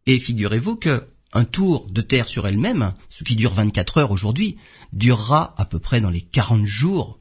Et 0.06 0.18
figurez-vous 0.18 0.76
que 0.76 1.04
un 1.32 1.44
tour 1.44 1.86
de 1.90 2.00
Terre 2.00 2.28
sur 2.28 2.46
elle-même, 2.46 2.94
ce 3.08 3.24
qui 3.24 3.36
dure 3.36 3.52
24 3.52 3.98
heures 3.98 4.10
aujourd'hui, 4.10 4.56
durera 4.92 5.54
à 5.58 5.64
peu 5.64 5.78
près 5.78 6.00
dans 6.00 6.10
les 6.10 6.22
40 6.22 6.64
jours 6.64 7.20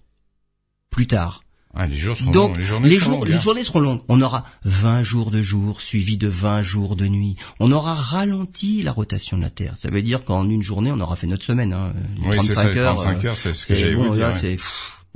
plus 0.89 1.07
tard. 1.07 1.43
Ah, 1.79 1.85
les 1.85 1.97
jours 1.97 2.17
seront 2.17 2.31
Donc, 2.31 2.51
longs, 2.51 2.57
les 2.57 2.65
journées 2.65 2.89
les, 2.89 2.95
seront 2.99 3.05
jours- 3.11 3.19
longues, 3.19 3.27
les 3.27 3.33
hein. 3.35 3.39
journées 3.39 3.63
seront 3.63 3.79
longues. 3.81 4.01
On 4.07 4.21
aura 4.21 4.45
20 4.63 5.03
jours 5.03 5.29
de 5.29 5.43
jour 5.43 5.79
suivis 5.81 6.17
de 6.17 6.27
20 6.27 6.63
jours 6.63 6.95
de 6.95 7.05
nuit. 7.07 7.35
On 7.59 7.71
aura 7.71 7.93
ralenti 7.93 8.81
la 8.81 8.91
rotation 8.91 9.37
de 9.37 9.43
la 9.43 9.51
Terre. 9.51 9.73
Ça 9.77 9.91
veut 9.91 10.01
dire 10.01 10.23
qu'en 10.25 10.49
une 10.49 10.63
journée, 10.63 10.91
on 10.91 10.99
aura 10.99 11.15
fait 11.15 11.27
notre 11.27 11.43
semaine. 11.43 11.73
Hein. 11.73 11.93
Les 12.19 12.37
Oui, 12.39 12.47
c'est 12.47 12.53
ça, 12.53 12.61
35 12.63 12.73
les 12.73 12.79
heures. 12.79 12.95
35 12.95 13.25
euh, 13.25 13.27
heures, 13.27 13.37
c'est 13.37 13.53
ce 13.53 13.65
que 13.67 13.75
c'est 13.75 13.79
j'allais 13.81 13.95
bon, 13.95 14.11
là, 14.13 14.29
ouais. 14.29 14.33
c'est 14.39 14.57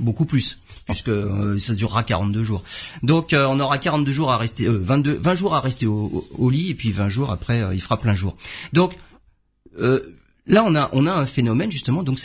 beaucoup 0.00 0.24
plus 0.24 0.58
puisque 0.86 1.08
euh, 1.08 1.58
ça 1.58 1.74
durera 1.74 2.02
42 2.02 2.44
jours. 2.44 2.62
Donc 3.02 3.32
euh, 3.32 3.46
on 3.48 3.60
aura 3.60 3.78
42 3.78 4.12
jours 4.12 4.32
à 4.32 4.36
rester, 4.36 4.66
euh, 4.66 4.78
22, 4.78 5.14
20 5.14 5.34
jours 5.34 5.54
à 5.54 5.60
rester 5.60 5.86
au, 5.86 6.50
lit 6.50 6.70
et 6.70 6.74
puis 6.74 6.90
20 6.90 7.08
jours 7.08 7.30
après 7.30 7.62
euh, 7.62 7.74
il 7.74 7.80
fera 7.80 7.96
plein 7.96 8.14
jour. 8.14 8.36
Donc 8.72 8.96
là 10.46 10.64
on 10.66 10.74
a 10.74 10.90
on 10.92 11.06
a 11.06 11.12
un 11.12 11.26
phénomène 11.26 11.70
justement. 11.70 12.02
Donc 12.02 12.18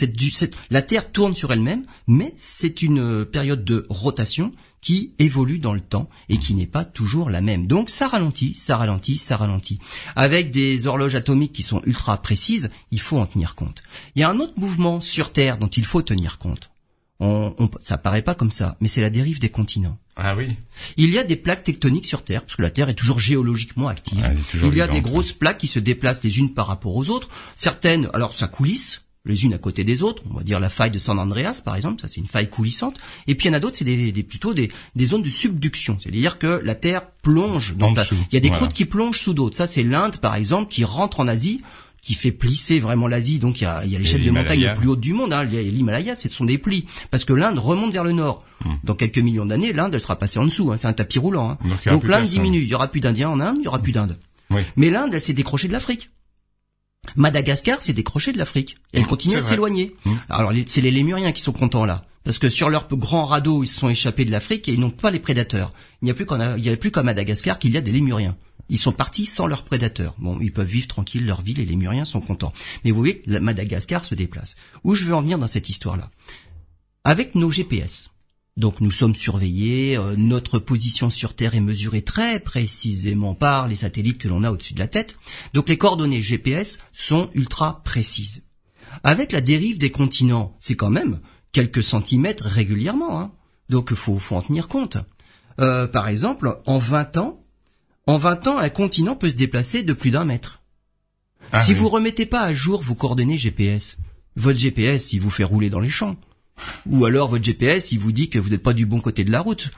la 0.70 0.82
Terre 0.82 1.12
tourne 1.12 1.34
sur 1.34 1.52
elle-même, 1.52 1.84
mais 2.06 2.34
c'est 2.36 2.82
une 2.82 3.24
période 3.24 3.64
de 3.64 3.86
rotation 3.88 4.52
qui 4.80 5.12
évolue 5.18 5.58
dans 5.58 5.72
le 5.72 5.80
temps 5.80 6.08
et 6.28 6.38
qui 6.38 6.54
n'est 6.54 6.66
pas 6.66 6.84
toujours 6.84 7.30
la 7.30 7.40
même. 7.40 7.66
Donc 7.66 7.90
ça 7.90 8.06
ralentit, 8.06 8.54
ça 8.54 8.76
ralentit, 8.76 9.18
ça 9.18 9.36
ralentit. 9.36 9.78
Avec 10.14 10.50
des 10.50 10.86
horloges 10.86 11.14
atomiques 11.14 11.52
qui 11.52 11.62
sont 11.62 11.82
ultra 11.84 12.20
précises, 12.22 12.70
il 12.90 13.00
faut 13.00 13.18
en 13.18 13.26
tenir 13.26 13.54
compte. 13.54 13.82
Il 14.14 14.20
y 14.20 14.22
a 14.22 14.30
un 14.30 14.40
autre 14.40 14.54
mouvement 14.56 15.00
sur 15.00 15.32
Terre 15.32 15.58
dont 15.58 15.68
il 15.68 15.84
faut 15.84 16.02
tenir 16.02 16.38
compte. 16.38 16.70
On, 17.20 17.54
on- 17.58 17.70
ça 17.80 17.98
paraît 17.98 18.22
pas 18.22 18.34
comme 18.34 18.52
ça, 18.52 18.76
mais 18.80 18.88
c'est 18.88 19.00
la 19.00 19.10
dérive 19.10 19.40
des 19.40 19.48
continents. 19.48 19.98
Ah 20.16 20.36
oui. 20.36 20.56
Il 20.96 21.10
y 21.12 21.18
a 21.18 21.24
des 21.24 21.36
plaques 21.36 21.64
tectoniques 21.64 22.06
sur 22.06 22.22
Terre, 22.24 22.42
parce 22.44 22.56
que 22.56 22.62
la 22.62 22.70
Terre 22.70 22.88
est 22.88 22.94
toujours 22.94 23.18
géologiquement 23.20 23.88
active. 23.88 24.18
Toujours 24.50 24.72
Il 24.72 24.78
y 24.78 24.80
a 24.80 24.88
des 24.88 25.00
grosses 25.00 25.32
plaques 25.32 25.58
qui 25.58 25.66
se 25.68 25.78
déplacent 25.78 26.22
les 26.24 26.38
unes 26.38 26.54
par 26.54 26.66
rapport 26.68 26.94
aux 26.96 27.08
autres. 27.10 27.28
Certaines, 27.56 28.08
alors 28.14 28.32
ça 28.34 28.46
coulisse, 28.48 29.02
les 29.24 29.44
unes 29.44 29.52
à 29.54 29.58
côté 29.58 29.84
des 29.84 30.02
autres. 30.02 30.22
On 30.30 30.34
va 30.38 30.42
dire 30.44 30.58
la 30.60 30.68
faille 30.68 30.90
de 30.92 30.98
San 30.98 31.18
Andreas, 31.18 31.60
par 31.64 31.74
exemple, 31.76 32.00
ça 32.00 32.08
c'est 32.08 32.20
une 32.20 32.26
faille 32.26 32.48
coulissante. 32.50 32.96
Et 33.26 33.34
puis 33.34 33.46
il 33.48 33.50
y 33.50 33.54
en 33.54 33.56
a 33.56 33.60
d'autres, 33.60 33.76
c'est 33.76 33.84
des, 33.84 34.10
des- 34.12 34.22
plutôt 34.22 34.54
des, 34.54 34.70
des 34.96 35.06
zones 35.06 35.22
de 35.22 35.30
subduction. 35.30 35.98
C'est-à-dire 36.00 36.38
que 36.38 36.60
la 36.64 36.74
Terre 36.74 37.02
plonge 37.22 37.76
dans 37.76 37.92
dessous, 37.92 38.16
Il 38.30 38.34
y 38.34 38.38
a 38.38 38.40
des 38.40 38.48
voilà. 38.48 38.62
croûtes 38.62 38.74
qui 38.76 38.84
plongent 38.86 39.20
sous 39.20 39.34
d'autres. 39.34 39.56
Ça 39.56 39.66
c'est 39.66 39.82
l'Inde, 39.82 40.16
par 40.18 40.34
exemple, 40.36 40.70
qui 40.72 40.84
rentre 40.84 41.20
en 41.20 41.28
Asie 41.28 41.60
qui 42.08 42.14
fait 42.14 42.32
plisser 42.32 42.78
vraiment 42.78 43.06
l'Asie, 43.06 43.38
donc 43.38 43.60
il 43.60 43.64
y 43.64 43.66
a, 43.66 43.84
il 43.84 43.92
y 43.92 43.94
a 43.94 43.98
l'échelle 43.98 44.24
de 44.24 44.30
montagne 44.30 44.64
le 44.64 44.72
plus 44.72 44.88
haute 44.88 45.00
du 45.00 45.12
monde, 45.12 45.30
hein. 45.34 45.44
Il 45.44 45.52
y 45.54 45.58
a 45.58 45.62
l'Himalaya, 45.62 46.14
ce 46.14 46.26
sont 46.30 46.46
des 46.46 46.56
plis, 46.56 46.86
parce 47.10 47.26
que 47.26 47.34
l'Inde 47.34 47.58
remonte 47.58 47.92
vers 47.92 48.02
le 48.02 48.12
nord. 48.12 48.46
Hmm. 48.64 48.76
Dans 48.82 48.94
quelques 48.94 49.18
millions 49.18 49.44
d'années, 49.44 49.74
l'Inde, 49.74 49.92
elle 49.92 50.00
sera 50.00 50.16
passée 50.18 50.38
en 50.38 50.46
dessous, 50.46 50.72
hein. 50.72 50.78
c'est 50.78 50.86
un 50.86 50.94
tapis 50.94 51.18
roulant. 51.18 51.50
hein. 51.50 51.58
Donc, 51.84 52.04
l'Inde 52.04 52.24
diminue, 52.24 52.62
il 52.62 52.66
y 52.68 52.74
aura 52.74 52.88
plus 52.88 53.00
d'Indiens 53.00 53.28
en 53.28 53.40
Inde, 53.40 53.58
il 53.60 53.64
y 53.66 53.68
aura 53.68 53.80
plus 53.80 53.92
d'Inde. 53.92 54.16
Oui. 54.50 54.62
Mais 54.76 54.88
l'Inde, 54.88 55.10
elle 55.12 55.20
s'est 55.20 55.34
décrochée 55.34 55.68
de 55.68 55.74
l'Afrique. 55.74 56.08
Madagascar 57.14 57.82
s'est 57.82 57.92
décrochée 57.92 58.32
de 58.32 58.38
l'Afrique. 58.38 58.78
Elle 58.94 59.02
Mmh, 59.02 59.06
continue 59.06 59.36
à 59.36 59.42
s'éloigner. 59.42 59.94
Mmh. 60.06 60.12
Alors 60.30 60.52
c'est 60.66 60.80
les 60.80 60.90
Lémuriens 60.90 61.32
qui 61.32 61.42
sont 61.42 61.52
contents 61.52 61.84
là. 61.84 62.06
Parce 62.24 62.38
que 62.38 62.48
sur 62.48 62.70
leur 62.70 62.88
grand 62.88 63.24
radeau, 63.26 63.62
ils 63.64 63.68
se 63.68 63.80
sont 63.80 63.90
échappés 63.90 64.24
de 64.24 64.30
l'Afrique 64.30 64.66
et 64.68 64.72
ils 64.72 64.80
n'ont 64.80 64.90
pas 64.90 65.10
les 65.10 65.18
prédateurs. 65.20 65.72
Il 66.00 66.06
n'y 66.06 66.12
plus 66.14 66.24
a 66.26 66.76
plus 66.76 66.90
qu'à 66.90 67.02
Madagascar 67.02 67.58
qu'il 67.58 67.74
y 67.74 67.76
a 67.76 67.82
des 67.82 67.92
Lémuriens. 67.92 68.34
Ils 68.68 68.78
sont 68.78 68.92
partis 68.92 69.26
sans 69.26 69.46
leurs 69.46 69.64
prédateurs. 69.64 70.14
Bon, 70.18 70.38
ils 70.40 70.52
peuvent 70.52 70.66
vivre 70.66 70.88
tranquille 70.88 71.24
leur 71.24 71.42
vie, 71.42 71.54
les 71.54 71.64
Lémuriens 71.64 72.04
sont 72.04 72.20
contents. 72.20 72.52
Mais 72.84 72.90
vous 72.90 72.98
voyez, 72.98 73.22
Madagascar 73.26 74.04
se 74.04 74.14
déplace. 74.14 74.56
Où 74.84 74.94
je 74.94 75.04
veux 75.04 75.14
en 75.14 75.22
venir 75.22 75.38
dans 75.38 75.46
cette 75.46 75.68
histoire-là? 75.68 76.10
Avec 77.04 77.34
nos 77.34 77.50
GPS. 77.50 78.10
Donc 78.58 78.80
nous 78.80 78.90
sommes 78.90 79.14
surveillés, 79.14 79.96
euh, 79.96 80.16
notre 80.16 80.58
position 80.58 81.10
sur 81.10 81.34
Terre 81.34 81.54
est 81.54 81.60
mesurée 81.60 82.02
très 82.02 82.40
précisément 82.40 83.36
par 83.36 83.68
les 83.68 83.76
satellites 83.76 84.18
que 84.18 84.26
l'on 84.26 84.42
a 84.42 84.50
au-dessus 84.50 84.74
de 84.74 84.80
la 84.80 84.88
tête. 84.88 85.16
Donc 85.54 85.68
les 85.68 85.78
coordonnées 85.78 86.22
GPS 86.22 86.82
sont 86.92 87.30
ultra 87.34 87.84
précises. 87.84 88.42
Avec 89.04 89.30
la 89.30 89.40
dérive 89.40 89.78
des 89.78 89.92
continents, 89.92 90.56
c'est 90.58 90.74
quand 90.74 90.90
même 90.90 91.20
quelques 91.52 91.84
centimètres 91.84 92.46
régulièrement. 92.46 93.20
Hein. 93.20 93.30
Donc 93.68 93.94
faut, 93.94 94.18
faut 94.18 94.34
en 94.34 94.42
tenir 94.42 94.66
compte. 94.66 94.96
Euh, 95.60 95.86
par 95.86 96.08
exemple, 96.08 96.58
en 96.66 96.78
20 96.78 97.16
ans, 97.16 97.44
en 98.08 98.16
20 98.16 98.46
ans, 98.46 98.58
un 98.58 98.70
continent 98.70 99.16
peut 99.16 99.28
se 99.28 99.36
déplacer 99.36 99.82
de 99.82 99.92
plus 99.92 100.10
d'un 100.10 100.24
mètre. 100.24 100.62
Ah 101.52 101.60
si 101.60 101.72
oui. 101.72 101.76
vous 101.76 101.90
remettez 101.90 102.24
pas 102.24 102.40
à 102.40 102.54
jour 102.54 102.80
vos 102.80 102.94
coordonnées 102.94 103.36
GPS, 103.36 103.98
votre 104.34 104.58
GPS, 104.58 105.12
il 105.12 105.20
vous 105.20 105.28
fait 105.28 105.44
rouler 105.44 105.68
dans 105.68 105.78
les 105.78 105.90
champs. 105.90 106.16
Ou 106.86 107.04
alors 107.04 107.28
votre 107.28 107.44
GPS, 107.44 107.92
il 107.92 107.98
vous 107.98 108.12
dit 108.12 108.30
que 108.30 108.38
vous 108.38 108.48
n'êtes 108.48 108.62
pas 108.62 108.72
du 108.72 108.86
bon 108.86 109.00
côté 109.00 109.24
de 109.24 109.30
la 109.30 109.40
route, 109.40 109.70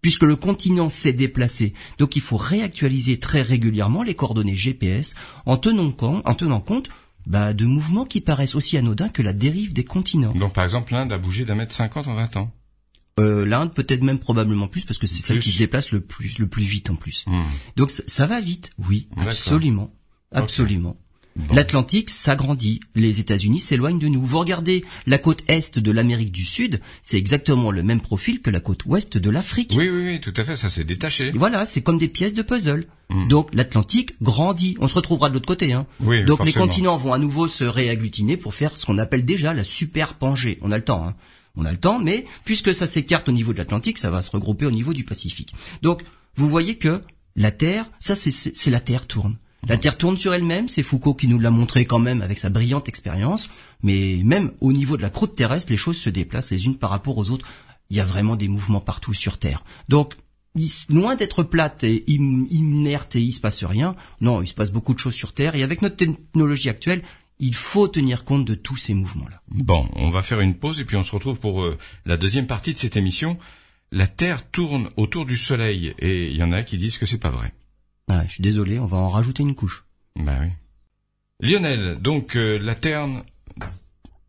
puisque 0.00 0.22
le 0.22 0.36
continent 0.36 0.90
s'est 0.90 1.12
déplacé. 1.12 1.74
Donc 1.98 2.14
il 2.14 2.22
faut 2.22 2.36
réactualiser 2.36 3.18
très 3.18 3.42
régulièrement 3.42 4.04
les 4.04 4.14
coordonnées 4.14 4.54
GPS 4.54 5.16
en 5.44 5.56
tenant 5.56 5.90
compte, 5.90 6.22
en 6.24 6.34
tenant 6.34 6.60
compte 6.60 6.88
bah, 7.26 7.52
de 7.52 7.66
mouvements 7.66 8.04
qui 8.04 8.20
paraissent 8.20 8.54
aussi 8.54 8.76
anodins 8.78 9.08
que 9.08 9.22
la 9.22 9.32
dérive 9.32 9.72
des 9.72 9.84
continents. 9.84 10.34
Donc 10.34 10.52
par 10.52 10.62
exemple, 10.62 10.92
l'Inde 10.92 11.12
a 11.12 11.18
bougé 11.18 11.44
d'un 11.44 11.56
mètre 11.56 11.72
cinquante 11.72 12.06
en 12.06 12.14
20 12.14 12.36
ans. 12.36 12.52
Euh, 13.20 13.44
L'Inde 13.44 13.74
peut-être 13.74 14.02
même 14.02 14.18
probablement 14.18 14.68
plus 14.68 14.84
parce 14.84 14.98
que 14.98 15.06
c'est 15.06 15.20
celle 15.20 15.40
qui 15.40 15.50
se 15.50 15.58
déplace 15.58 15.90
le 15.90 16.00
plus 16.00 16.38
le 16.38 16.46
plus 16.46 16.62
vite 16.62 16.88
en 16.88 16.96
plus. 16.96 17.24
Hmm. 17.26 17.42
Donc 17.76 17.90
ça, 17.90 18.02
ça 18.06 18.26
va 18.26 18.40
vite, 18.40 18.72
oui, 18.78 19.08
absolument, 19.18 19.92
absolument. 20.30 20.96
Bon. 21.34 21.54
L'Atlantique 21.54 22.10
s'agrandit, 22.10 22.80
les 22.94 23.20
États-Unis 23.20 23.60
s'éloignent 23.60 23.98
de 23.98 24.08
nous. 24.08 24.22
Vous 24.22 24.38
regardez 24.38 24.84
la 25.06 25.16
côte 25.16 25.42
est 25.48 25.78
de 25.78 25.90
l'Amérique 25.90 26.32
du 26.32 26.44
Sud, 26.44 26.80
c'est 27.02 27.16
exactement 27.16 27.70
le 27.70 27.82
même 27.82 28.00
profil 28.00 28.42
que 28.42 28.50
la 28.50 28.60
côte 28.60 28.84
ouest 28.84 29.16
de 29.16 29.30
l'Afrique. 29.30 29.72
Oui, 29.76 29.88
oui, 29.88 30.04
oui, 30.04 30.20
tout 30.20 30.34
à 30.36 30.44
fait, 30.44 30.56
ça 30.56 30.68
s'est 30.68 30.84
détaché. 30.84 31.32
Voilà, 31.32 31.64
c'est 31.64 31.80
comme 31.80 31.98
des 31.98 32.08
pièces 32.08 32.34
de 32.34 32.42
puzzle. 32.42 32.86
Mm. 33.08 33.28
Donc 33.28 33.48
l'Atlantique 33.54 34.14
grandit. 34.20 34.76
On 34.80 34.88
se 34.88 34.94
retrouvera 34.94 35.30
de 35.30 35.34
l'autre 35.34 35.46
côté. 35.46 35.72
Hein. 35.72 35.86
Oui, 36.00 36.24
Donc 36.24 36.44
les 36.44 36.52
continents 36.52 36.96
vont 36.96 37.14
à 37.14 37.18
nouveau 37.18 37.48
se 37.48 37.64
réagglutiner 37.64 38.36
pour 38.36 38.54
faire 38.54 38.76
ce 38.76 38.84
qu'on 38.84 38.98
appelle 38.98 39.24
déjà 39.24 39.54
la 39.54 39.64
superpangée. 39.64 40.58
On 40.60 40.70
a 40.70 40.76
le 40.76 40.84
temps. 40.84 41.06
Hein. 41.06 41.14
On 41.56 41.64
a 41.64 41.72
le 41.72 41.78
temps, 41.78 41.98
mais 41.98 42.24
puisque 42.44 42.74
ça 42.74 42.86
s'écarte 42.86 43.28
au 43.28 43.32
niveau 43.32 43.52
de 43.52 43.58
l'Atlantique, 43.58 43.98
ça 43.98 44.10
va 44.10 44.22
se 44.22 44.30
regrouper 44.30 44.66
au 44.66 44.70
niveau 44.70 44.92
du 44.92 45.04
Pacifique. 45.04 45.52
Donc 45.82 46.02
vous 46.34 46.48
voyez 46.48 46.76
que 46.76 47.02
la 47.36 47.50
Terre, 47.50 47.90
ça 48.00 48.14
c'est- 48.14 48.70
la 48.70 48.80
Terre 48.80 49.06
tourne. 49.06 49.36
La 49.68 49.76
Terre 49.78 49.96
tourne 49.96 50.18
sur 50.18 50.34
elle-même, 50.34 50.68
c'est 50.68 50.82
Foucault 50.82 51.14
qui 51.14 51.28
nous 51.28 51.38
l'a 51.38 51.50
montré 51.50 51.84
quand 51.84 52.00
même 52.00 52.20
avec 52.20 52.38
sa 52.38 52.50
brillante 52.50 52.88
expérience, 52.88 53.48
mais 53.82 54.20
même 54.24 54.50
au 54.60 54.72
niveau 54.72 54.96
de 54.96 55.02
la 55.02 55.10
croûte 55.10 55.36
terrestre, 55.36 55.70
les 55.70 55.76
choses 55.76 55.98
se 55.98 56.10
déplacent 56.10 56.50
les 56.50 56.66
unes 56.66 56.76
par 56.76 56.90
rapport 56.90 57.16
aux 57.16 57.30
autres. 57.30 57.46
Il 57.88 57.96
y 57.96 58.00
a 58.00 58.04
vraiment 58.04 58.34
des 58.36 58.48
mouvements 58.48 58.80
partout 58.80 59.14
sur 59.14 59.38
Terre. 59.38 59.62
Donc, 59.88 60.14
loin 60.88 61.14
d'être 61.14 61.44
plate 61.44 61.84
et 61.84 62.04
inerte 62.10 63.16
et 63.16 63.22
il 63.22 63.32
se 63.32 63.40
passe 63.40 63.62
rien, 63.64 63.94
non, 64.20 64.42
il 64.42 64.48
se 64.48 64.54
passe 64.54 64.70
beaucoup 64.72 64.94
de 64.94 64.98
choses 64.98 65.14
sur 65.14 65.32
Terre 65.32 65.54
et 65.54 65.62
avec 65.62 65.80
notre 65.80 65.96
technologie 65.96 66.68
actuelle, 66.68 67.02
il 67.42 67.56
faut 67.56 67.88
tenir 67.88 68.24
compte 68.24 68.44
de 68.44 68.54
tous 68.54 68.76
ces 68.76 68.94
mouvements-là. 68.94 69.42
Bon, 69.48 69.88
on 69.96 70.10
va 70.10 70.22
faire 70.22 70.40
une 70.40 70.54
pause 70.54 70.80
et 70.80 70.84
puis 70.84 70.96
on 70.96 71.02
se 71.02 71.10
retrouve 71.10 71.40
pour 71.40 71.62
euh, 71.62 71.76
la 72.06 72.16
deuxième 72.16 72.46
partie 72.46 72.72
de 72.72 72.78
cette 72.78 72.96
émission. 72.96 73.36
La 73.90 74.06
Terre 74.06 74.48
tourne 74.48 74.88
autour 74.96 75.26
du 75.26 75.36
Soleil 75.36 75.92
et 75.98 76.30
il 76.30 76.36
y 76.36 76.42
en 76.44 76.52
a 76.52 76.62
qui 76.62 76.78
disent 76.78 76.98
que 76.98 77.04
c'est 77.04 77.18
pas 77.18 77.30
vrai. 77.30 77.52
Ah, 78.08 78.22
je 78.28 78.34
suis 78.34 78.42
désolé, 78.42 78.78
on 78.78 78.86
va 78.86 78.98
en 78.98 79.08
rajouter 79.08 79.42
une 79.42 79.56
couche. 79.56 79.84
Bah 80.14 80.38
oui. 80.40 80.50
Lionel, 81.40 81.96
donc 82.00 82.36
euh, 82.36 82.58
la 82.58 82.76
Terre, 82.76 83.08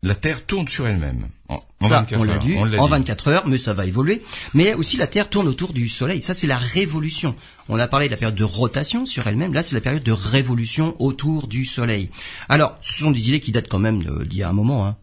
la 0.04 0.14
Terre 0.14 0.44
tourne 0.44 0.68
sur 0.68 0.86
elle-même. 0.86 1.28
En, 1.48 1.54
en 1.80 1.88
ça, 1.88 2.00
24 2.00 2.20
on 2.20 2.24
l'a 2.24 2.34
heures. 2.34 2.38
dit, 2.40 2.54
On 2.56 2.62
en 2.62 2.84
dit. 2.84 2.90
24 2.90 3.28
heures, 3.28 3.48
mais 3.48 3.58
ça 3.58 3.72
va 3.74 3.86
évoluer. 3.86 4.22
Mais 4.52 4.74
aussi 4.74 4.96
la 4.96 5.06
Terre 5.06 5.28
tourne 5.30 5.48
autour 5.48 5.72
du 5.72 5.88
Soleil. 5.88 6.22
Ça, 6.22 6.34
c'est 6.34 6.46
la 6.46 6.58
révolution. 6.58 7.34
On 7.68 7.78
a 7.78 7.88
parlé 7.88 8.06
de 8.06 8.10
la 8.12 8.16
période 8.18 8.36
de 8.36 8.44
rotation 8.44 9.06
sur 9.06 9.26
elle-même. 9.26 9.54
Là, 9.54 9.62
c'est 9.62 9.74
la 9.74 9.80
période 9.80 10.02
de 10.02 10.12
révolution 10.12 10.94
autour 10.98 11.48
du 11.48 11.64
Soleil. 11.64 12.10
Alors, 12.48 12.78
ce 12.82 12.98
sont 12.98 13.10
des 13.10 13.28
idées 13.28 13.40
qui 13.40 13.50
datent 13.50 13.68
quand 13.68 13.78
même 13.78 14.04
d'il 14.26 14.38
y 14.38 14.42
a 14.42 14.48
un 14.48 14.52
moment. 14.52 14.86
Hein. 14.86 14.96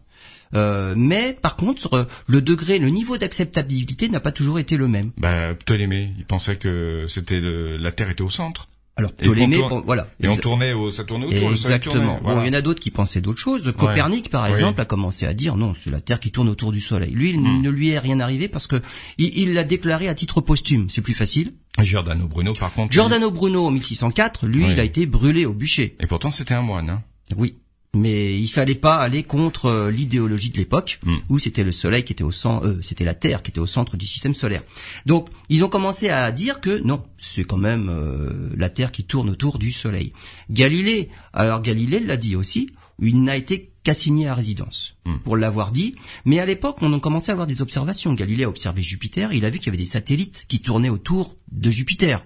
Euh, 0.54 0.94
mais 0.96 1.36
par 1.40 1.56
contre, 1.56 2.06
le 2.26 2.42
degré, 2.42 2.78
le 2.78 2.90
niveau 2.90 3.16
d'acceptabilité 3.18 4.08
n'a 4.08 4.20
pas 4.20 4.32
toujours 4.32 4.58
été 4.58 4.76
le 4.76 4.86
même. 4.86 5.10
Bah, 5.16 5.54
Ptolémée, 5.54 6.12
il 6.18 6.24
pensait 6.24 6.56
que 6.56 7.06
c'était 7.08 7.40
la 7.40 7.90
Terre 7.92 8.10
était 8.10 8.22
au 8.22 8.30
centre 8.30 8.66
Alors 8.94 9.12
Ptolémée, 9.14 9.56
tourne- 9.56 9.82
voilà. 9.86 10.06
et 10.20 10.28
on 10.28 10.36
tournait 10.36 10.74
au, 10.74 10.90
ça 10.90 11.04
tournait 11.04 11.24
autour. 11.26 11.50
Exactement. 11.50 11.94
tournait, 11.94 12.18
voilà. 12.22 12.40
Bon, 12.40 12.44
il 12.44 12.46
y 12.46 12.50
en 12.54 12.58
a 12.58 12.60
d'autres 12.60 12.80
qui 12.80 12.90
pensaient 12.90 13.22
d'autres 13.22 13.38
choses. 13.40 13.72
Copernic, 13.76 14.28
par 14.28 14.44
Oui. 14.44 14.50
exemple, 14.50 14.80
a 14.82 14.84
commencé 14.84 15.24
à 15.26 15.32
dire 15.32 15.56
non, 15.56 15.74
c'est 15.82 15.90
la 15.90 16.02
Terre 16.02 16.20
qui 16.20 16.30
tourne 16.30 16.50
autour 16.50 16.72
du 16.72 16.80
Soleil. 16.82 17.10
Lui, 17.10 17.30
il 17.30 17.40
Hmm. 17.40 17.62
ne 17.62 17.70
lui 17.70 17.88
est 17.90 17.98
rien 17.98 18.20
arrivé 18.20 18.48
parce 18.48 18.66
que 18.66 18.82
il 19.16 19.54
l'a 19.54 19.64
déclaré 19.64 20.08
à 20.08 20.14
titre 20.14 20.42
posthume. 20.42 20.90
C'est 20.90 21.00
plus 21.00 21.14
facile. 21.14 21.54
Giordano 21.80 22.26
Bruno, 22.28 22.52
par 22.52 22.70
contre. 22.74 22.92
Giordano 22.92 23.30
Bruno 23.30 23.64
en 23.66 23.70
1604, 23.70 24.46
lui, 24.46 24.66
Oui. 24.66 24.72
il 24.72 24.80
a 24.80 24.84
été 24.84 25.06
brûlé 25.06 25.46
au 25.46 25.54
bûcher. 25.54 25.96
Et 26.00 26.06
pourtant, 26.06 26.30
c'était 26.30 26.52
un 26.54 26.60
moine. 26.62 26.90
Hein. 26.90 27.02
Oui. 27.38 27.56
Mais 27.94 28.38
il 28.40 28.48
fallait 28.48 28.74
pas 28.74 28.96
aller 28.96 29.22
contre 29.22 29.66
euh, 29.66 29.90
l'idéologie 29.90 30.48
de 30.50 30.56
l'époque 30.56 30.98
Mm. 31.04 31.16
où 31.28 31.38
c'était 31.38 31.62
le 31.64 31.72
soleil 31.72 32.04
qui 32.04 32.12
était 32.14 32.24
au 32.24 32.32
centre, 32.32 32.66
euh, 32.66 32.80
c'était 32.82 33.04
la 33.04 33.14
Terre 33.14 33.42
qui 33.42 33.50
était 33.50 33.60
au 33.60 33.66
centre 33.66 33.96
du 33.98 34.06
système 34.06 34.34
solaire. 34.34 34.62
Donc 35.04 35.28
ils 35.50 35.62
ont 35.62 35.68
commencé 35.68 36.08
à 36.08 36.32
dire 36.32 36.60
que 36.60 36.78
non, 36.82 37.02
c'est 37.18 37.44
quand 37.44 37.58
même 37.58 37.88
euh, 37.90 38.48
la 38.56 38.70
Terre 38.70 38.92
qui 38.92 39.04
tourne 39.04 39.28
autour 39.28 39.58
du 39.58 39.72
soleil. 39.72 40.12
Galilée, 40.48 41.10
alors 41.34 41.60
Galilée 41.60 42.00
l'a 42.00 42.16
dit 42.16 42.34
aussi, 42.34 42.70
il 42.98 43.22
n'a 43.22 43.36
été 43.36 43.72
qu'assigné 43.84 44.26
à 44.28 44.34
résidence 44.34 44.94
Mm. 45.04 45.18
pour 45.24 45.36
l'avoir 45.36 45.72
dit. 45.72 45.96
Mais 46.24 46.38
à 46.38 46.46
l'époque, 46.46 46.78
on 46.80 46.92
a 46.94 47.00
commencé 47.00 47.30
à 47.30 47.32
avoir 47.34 47.46
des 47.48 47.60
observations. 47.60 48.14
Galilée 48.14 48.44
a 48.44 48.48
observé 48.48 48.80
Jupiter, 48.82 49.32
il 49.34 49.44
a 49.44 49.50
vu 49.50 49.58
qu'il 49.58 49.66
y 49.66 49.70
avait 49.70 49.76
des 49.76 49.84
satellites 49.86 50.44
qui 50.48 50.60
tournaient 50.60 50.88
autour 50.88 51.36
de 51.50 51.70
Jupiter. 51.70 52.24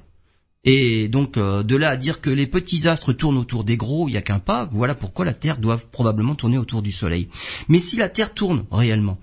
Et 0.68 1.08
donc 1.08 1.36
euh, 1.36 1.62
de 1.62 1.76
là 1.76 1.90
à 1.90 1.96
dire 1.96 2.20
que 2.20 2.28
les 2.28 2.48
petits 2.48 2.88
astres 2.88 3.12
tournent 3.12 3.38
autour 3.38 3.62
des 3.62 3.76
gros, 3.76 4.08
il 4.08 4.12
n'y 4.12 4.16
a 4.18 4.22
qu'un 4.22 4.40
pas. 4.40 4.68
Voilà 4.72 4.96
pourquoi 4.96 5.24
la 5.24 5.32
Terre 5.32 5.58
doit 5.58 5.78
probablement 5.78 6.34
tourner 6.34 6.58
autour 6.58 6.82
du 6.82 6.90
Soleil. 6.92 7.28
Mais 7.68 7.78
si 7.78 7.96
la 7.96 8.08
Terre 8.08 8.34
tourne 8.34 8.66
réellement, 8.72 9.16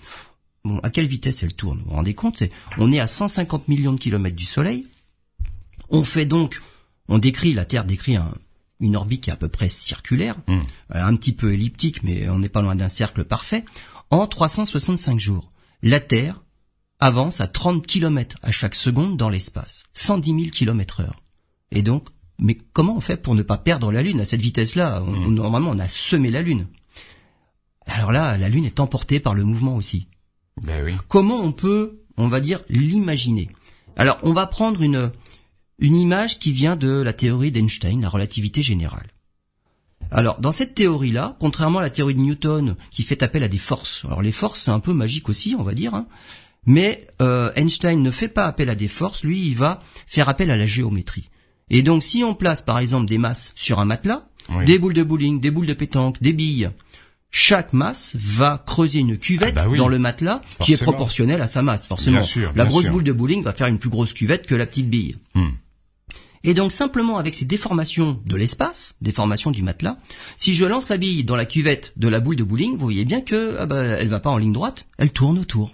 bon, 0.63 0.79
à 0.79 0.89
quelle 0.89 1.05
vitesse 1.05 1.43
elle 1.43 1.53
tourne? 1.53 1.79
Vous 1.79 1.89
vous 1.89 1.95
rendez 1.95 2.13
compte? 2.13 2.41
On 2.77 2.93
est 2.93 3.01
à 3.01 3.07
150 3.07 3.67
millions 3.67 3.91
de 3.91 3.99
kilomètres 3.99 4.37
du 4.37 4.45
Soleil. 4.45 4.87
On 5.89 6.05
fait 6.05 6.25
donc, 6.25 6.61
on 7.09 7.17
décrit, 7.19 7.53
la 7.53 7.65
Terre 7.65 7.83
décrit 7.83 8.17
une 8.79 8.95
orbite 8.95 9.23
qui 9.25 9.29
est 9.29 9.33
à 9.33 9.37
peu 9.37 9.49
près 9.49 9.67
circulaire, 9.69 10.37
Hmm. 10.47 10.61
euh, 10.95 11.03
un 11.05 11.15
petit 11.17 11.33
peu 11.33 11.53
elliptique, 11.53 12.03
mais 12.03 12.29
on 12.29 12.39
n'est 12.39 12.49
pas 12.49 12.61
loin 12.61 12.75
d'un 12.75 12.89
cercle 12.89 13.25
parfait, 13.25 13.65
en 14.09 14.27
365 14.27 15.19
jours. 15.19 15.51
La 15.81 15.99
Terre 15.99 16.41
avance 17.01 17.41
à 17.41 17.47
30 17.47 17.85
km 17.85 18.37
à 18.43 18.51
chaque 18.51 18.75
seconde 18.75 19.17
dans 19.17 19.29
l'espace, 19.29 19.83
110 19.93 20.29
000 20.29 20.51
km 20.51 21.01
heure. 21.01 21.19
Et 21.73 21.81
donc, 21.81 22.07
mais 22.39 22.57
comment 22.71 22.95
on 22.95 23.01
fait 23.01 23.17
pour 23.17 23.35
ne 23.35 23.41
pas 23.41 23.57
perdre 23.57 23.91
la 23.91 24.01
Lune 24.03 24.21
à 24.21 24.25
cette 24.25 24.41
vitesse-là? 24.41 25.03
On- 25.05 25.29
Normalement, 25.29 25.71
on 25.71 25.79
a 25.79 25.87
semé 25.87 26.29
la 26.29 26.41
Lune. 26.41 26.67
Alors 27.87 28.11
là, 28.11 28.37
la 28.37 28.47
Lune 28.47 28.65
est 28.65 28.79
emportée 28.79 29.19
par 29.19 29.33
le 29.33 29.43
mouvement 29.43 29.75
aussi. 29.75 30.07
Ben 30.61 30.83
oui. 30.85 30.93
Comment 31.07 31.41
on 31.41 31.51
peut, 31.51 32.03
on 32.15 32.27
va 32.27 32.39
dire, 32.39 32.61
l'imaginer? 32.69 33.49
Alors, 33.97 34.17
on 34.23 34.33
va 34.33 34.45
prendre 34.47 34.81
une 34.81 35.11
une 35.79 35.95
image 35.95 36.39
qui 36.39 36.51
vient 36.51 36.75
de 36.75 37.01
la 37.01 37.11
théorie 37.13 37.51
d'Einstein, 37.51 37.99
la 38.01 38.07
relativité 38.09 38.61
générale. 38.61 39.07
Alors, 40.11 40.39
dans 40.39 40.51
cette 40.51 40.75
théorie-là, 40.75 41.35
contrairement 41.39 41.79
à 41.79 41.81
la 41.81 41.89
théorie 41.89 42.13
de 42.13 42.19
Newton, 42.19 42.75
qui 42.91 43.01
fait 43.03 43.23
appel 43.23 43.43
à 43.43 43.47
des 43.47 43.57
forces, 43.57 44.05
alors 44.05 44.21
les 44.21 44.31
forces, 44.31 44.61
c'est 44.61 44.71
un 44.71 44.79
peu 44.79 44.93
magique 44.93 45.27
aussi, 45.29 45.55
on 45.57 45.63
va 45.63 45.73
dire, 45.73 45.95
hein, 45.95 46.05
mais 46.65 47.07
euh, 47.21 47.51
Einstein 47.55 48.01
ne 48.01 48.11
fait 48.11 48.27
pas 48.27 48.45
appel 48.45 48.69
à 48.69 48.75
des 48.75 48.87
forces, 48.87 49.23
lui, 49.23 49.41
il 49.47 49.57
va 49.57 49.79
faire 50.05 50.29
appel 50.29 50.51
à 50.51 50.55
la 50.57 50.67
géométrie. 50.67 51.29
Et 51.73 51.81
donc, 51.81 52.03
si 52.03 52.23
on 52.23 52.33
place, 52.35 52.61
par 52.61 52.79
exemple, 52.79 53.05
des 53.07 53.17
masses 53.17 53.51
sur 53.55 53.79
un 53.79 53.85
matelas, 53.85 54.25
Oui. 54.49 54.65
des 54.65 54.77
boules 54.79 54.93
de 54.93 55.03
bowling, 55.03 55.39
des 55.39 55.51
boules 55.51 55.65
de 55.65 55.73
pétanque, 55.73 56.21
des 56.21 56.33
billes, 56.33 56.69
chaque 57.31 57.73
masse 57.73 58.11
va 58.15 58.61
creuser 58.65 58.99
une 58.99 59.17
cuvette 59.17 59.55
Ah 59.57 59.63
bah 59.63 59.69
oui. 59.69 59.77
dans 59.79 59.87
le 59.87 59.97
matelas 59.99 60.41
qui 60.61 60.73
est 60.73 60.81
proportionnelle 60.81 61.41
à 61.41 61.47
sa 61.47 61.61
masse, 61.63 61.85
forcément. 61.87 62.17
Bien 62.17 62.23
sûr, 62.25 62.51
la 62.55 62.65
grosse 62.65 62.83
sûr. 62.83 62.91
boule 62.93 63.03
de 63.03 63.11
bowling 63.11 63.41
va 63.43 63.53
faire 63.53 63.67
une 63.67 63.79
plus 63.79 63.89
grosse 63.89 64.13
cuvette 64.13 64.45
que 64.45 64.53
la 64.55 64.65
petite 64.67 64.89
bille. 64.89 65.15
Hmm. 65.33 65.49
Et 66.45 66.53
donc 66.53 66.71
simplement 66.73 67.17
avec 67.17 67.35
ces 67.35 67.45
déformations 67.45 68.21
de 68.25 68.35
l'espace, 68.35 68.95
déformations 69.01 69.49
du 69.49 69.63
matelas, 69.63 69.97
si 70.37 70.53
je 70.53 70.65
lance 70.65 70.89
la 70.89 70.97
bille 70.97 71.23
dans 71.23 71.37
la 71.37 71.45
cuvette 71.45 71.93
de 71.95 72.09
la 72.09 72.19
boule 72.19 72.35
de 72.35 72.43
bowling, 72.43 72.73
vous 72.73 72.79
voyez 72.83 73.05
bien 73.05 73.21
que 73.21 73.55
ah 73.59 73.65
bah, 73.65 73.81
elle 73.81 74.09
va 74.09 74.19
pas 74.19 74.29
en 74.29 74.37
ligne 74.37 74.51
droite, 74.51 74.85
elle 74.97 75.11
tourne 75.11 75.39
autour. 75.39 75.73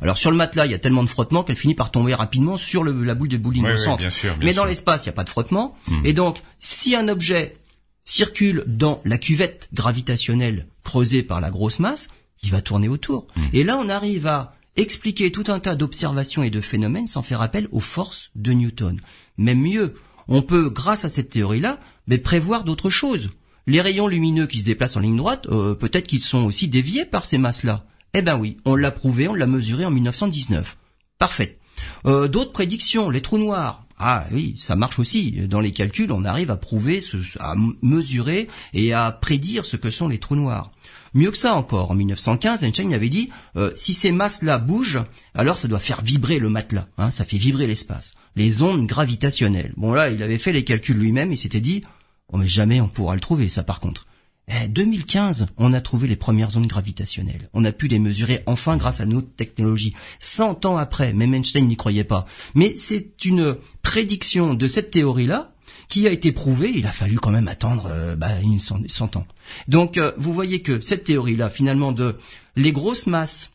Alors 0.00 0.18
sur 0.18 0.30
le 0.30 0.36
matelas, 0.36 0.66
il 0.66 0.72
y 0.72 0.74
a 0.74 0.78
tellement 0.78 1.02
de 1.02 1.08
frottement 1.08 1.42
qu'elle 1.42 1.56
finit 1.56 1.74
par 1.74 1.90
tomber 1.90 2.14
rapidement 2.14 2.56
sur 2.56 2.82
le- 2.82 3.04
la 3.04 3.14
boule 3.14 3.28
de 3.28 3.36
bowling 3.36 3.64
Oui, 3.64 3.70
au 3.70 3.74
oui, 3.74 3.80
centre. 3.80 3.98
bien 3.98 4.10
sûr, 4.10 4.36
bien 4.36 4.46
Mais 4.46 4.54
dans 4.54 4.64
l'espace, 4.64 5.04
il 5.04 5.08
n'y 5.08 5.14
a 5.14 5.14
pas 5.14 5.24
de 5.24 5.30
frottement. 5.30 5.76
Hmm. 5.88 6.04
Et 6.04 6.12
donc, 6.12 6.42
si 6.58 6.94
un 6.96 7.08
objet 7.08 7.56
circule 8.04 8.62
dans 8.66 9.00
la 9.04 9.18
cuvette 9.18 9.68
gravitationnelle 9.74 10.66
creusée 10.84 11.22
par 11.22 11.40
la 11.40 11.50
grosse 11.50 11.78
masse, 11.80 12.08
il 12.42 12.50
va 12.50 12.60
tourner 12.60 12.88
autour. 12.88 13.26
Hmm. 13.36 13.42
Et 13.52 13.64
là, 13.64 13.78
on 13.80 13.88
arrive 13.88 14.26
à 14.26 14.54
expliquer 14.76 15.32
tout 15.32 15.44
un 15.48 15.58
tas 15.58 15.74
d'observations 15.74 16.42
et 16.42 16.50
de 16.50 16.60
phénomènes 16.60 17.06
sans 17.06 17.22
faire 17.22 17.40
appel 17.40 17.66
aux 17.72 17.80
forces 17.80 18.30
de 18.34 18.52
Newton. 18.52 19.00
Même 19.38 19.60
mieux, 19.60 19.94
on 20.28 20.42
peut, 20.42 20.68
grâce 20.68 21.04
à 21.04 21.08
cette 21.08 21.30
théorie-là, 21.30 21.80
mais 22.06 22.18
prévoir 22.18 22.64
d'autres 22.64 22.90
choses. 22.90 23.30
Les 23.66 23.80
rayons 23.80 24.06
lumineux 24.06 24.46
qui 24.46 24.60
se 24.60 24.64
déplacent 24.64 24.96
en 24.96 25.00
ligne 25.00 25.16
droite, 25.16 25.46
euh, 25.50 25.74
peut-être 25.74 26.06
qu'ils 26.06 26.20
sont 26.20 26.44
aussi 26.44 26.68
déviés 26.68 27.04
par 27.04 27.24
ces 27.24 27.38
masses-là. 27.38 27.84
Eh 28.14 28.22
ben 28.22 28.38
oui, 28.38 28.56
on 28.64 28.76
l'a 28.76 28.90
prouvé, 28.90 29.28
on 29.28 29.34
l'a 29.34 29.46
mesuré 29.46 29.84
en 29.84 29.90
1919. 29.90 30.76
Parfait. 31.18 31.58
Euh, 32.06 32.28
D'autres 32.28 32.52
prédictions, 32.52 33.10
les 33.10 33.20
trous 33.20 33.38
noirs. 33.38 33.86
Ah 33.98 34.26
oui, 34.30 34.54
ça 34.58 34.76
marche 34.76 34.98
aussi. 34.98 35.32
Dans 35.48 35.60
les 35.60 35.72
calculs, 35.72 36.12
on 36.12 36.24
arrive 36.24 36.50
à 36.50 36.56
prouver, 36.56 37.00
à 37.40 37.54
mesurer 37.80 38.46
et 38.74 38.92
à 38.92 39.10
prédire 39.10 39.64
ce 39.64 39.76
que 39.76 39.90
sont 39.90 40.08
les 40.08 40.18
trous 40.18 40.36
noirs. 40.36 40.70
Mieux 41.14 41.30
que 41.30 41.38
ça 41.38 41.54
encore, 41.54 41.90
en 41.90 41.94
1915, 41.94 42.62
Einstein 42.62 42.92
avait 42.92 43.08
dit 43.08 43.30
euh, 43.56 43.72
si 43.74 43.94
ces 43.94 44.12
masses-là 44.12 44.58
bougent, 44.58 45.02
alors 45.34 45.56
ça 45.56 45.66
doit 45.66 45.78
faire 45.78 46.02
vibrer 46.02 46.38
le 46.38 46.50
matelas. 46.50 46.84
Hein, 46.98 47.10
ça 47.10 47.24
fait 47.24 47.38
vibrer 47.38 47.66
l'espace. 47.66 48.12
Les 48.34 48.60
ondes 48.60 48.86
gravitationnelles. 48.86 49.72
Bon 49.78 49.94
là, 49.94 50.10
il 50.10 50.22
avait 50.22 50.36
fait 50.36 50.52
les 50.52 50.64
calculs 50.64 50.98
lui-même. 50.98 51.32
Il 51.32 51.38
s'était 51.38 51.62
dit 51.62 51.82
oh 52.30 52.36
mais 52.36 52.48
jamais 52.48 52.82
on 52.82 52.88
pourra 52.88 53.14
le 53.14 53.20
trouver 53.20 53.48
ça 53.48 53.62
par 53.62 53.80
contre. 53.80 54.06
Eh, 54.48 54.68
2015, 54.68 55.46
on 55.56 55.72
a 55.72 55.80
trouvé 55.80 56.06
les 56.06 56.14
premières 56.14 56.56
ondes 56.56 56.68
gravitationnelles. 56.68 57.48
On 57.52 57.64
a 57.64 57.72
pu 57.72 57.88
les 57.88 57.98
mesurer 57.98 58.42
enfin 58.46 58.76
grâce 58.76 59.00
à 59.00 59.06
notre 59.06 59.34
technologie. 59.34 59.92
100 60.20 60.66
ans 60.66 60.76
après, 60.76 61.12
même 61.12 61.34
Einstein 61.34 61.66
n'y 61.66 61.76
croyait 61.76 62.04
pas. 62.04 62.26
Mais 62.54 62.74
c'est 62.76 63.24
une 63.24 63.56
prédiction 63.82 64.54
de 64.54 64.68
cette 64.68 64.92
théorie-là 64.92 65.52
qui 65.88 66.06
a 66.06 66.12
été 66.12 66.30
prouvée. 66.30 66.70
Il 66.74 66.86
a 66.86 66.92
fallu 66.92 67.18
quand 67.18 67.32
même 67.32 67.48
attendre 67.48 67.86
euh, 67.90 68.14
bah, 68.14 68.40
une 68.40 68.60
cent, 68.60 68.78
100 68.86 69.16
ans. 69.16 69.26
Donc, 69.66 69.98
euh, 69.98 70.12
vous 70.16 70.32
voyez 70.32 70.62
que 70.62 70.80
cette 70.80 71.04
théorie-là, 71.04 71.50
finalement, 71.50 71.90
de 71.90 72.16
les 72.54 72.70
grosses 72.70 73.06
masses 73.06 73.50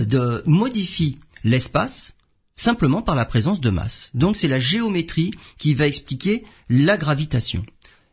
euh, 0.00 0.04
de 0.04 0.42
modifient 0.44 1.18
l'espace 1.44 2.14
simplement 2.56 3.02
par 3.02 3.14
la 3.14 3.24
présence 3.24 3.60
de 3.60 3.70
masse. 3.70 4.10
Donc, 4.14 4.36
c'est 4.36 4.48
la 4.48 4.58
géométrie 4.58 5.30
qui 5.56 5.74
va 5.74 5.86
expliquer 5.86 6.44
la 6.68 6.96
gravitation. 6.96 7.64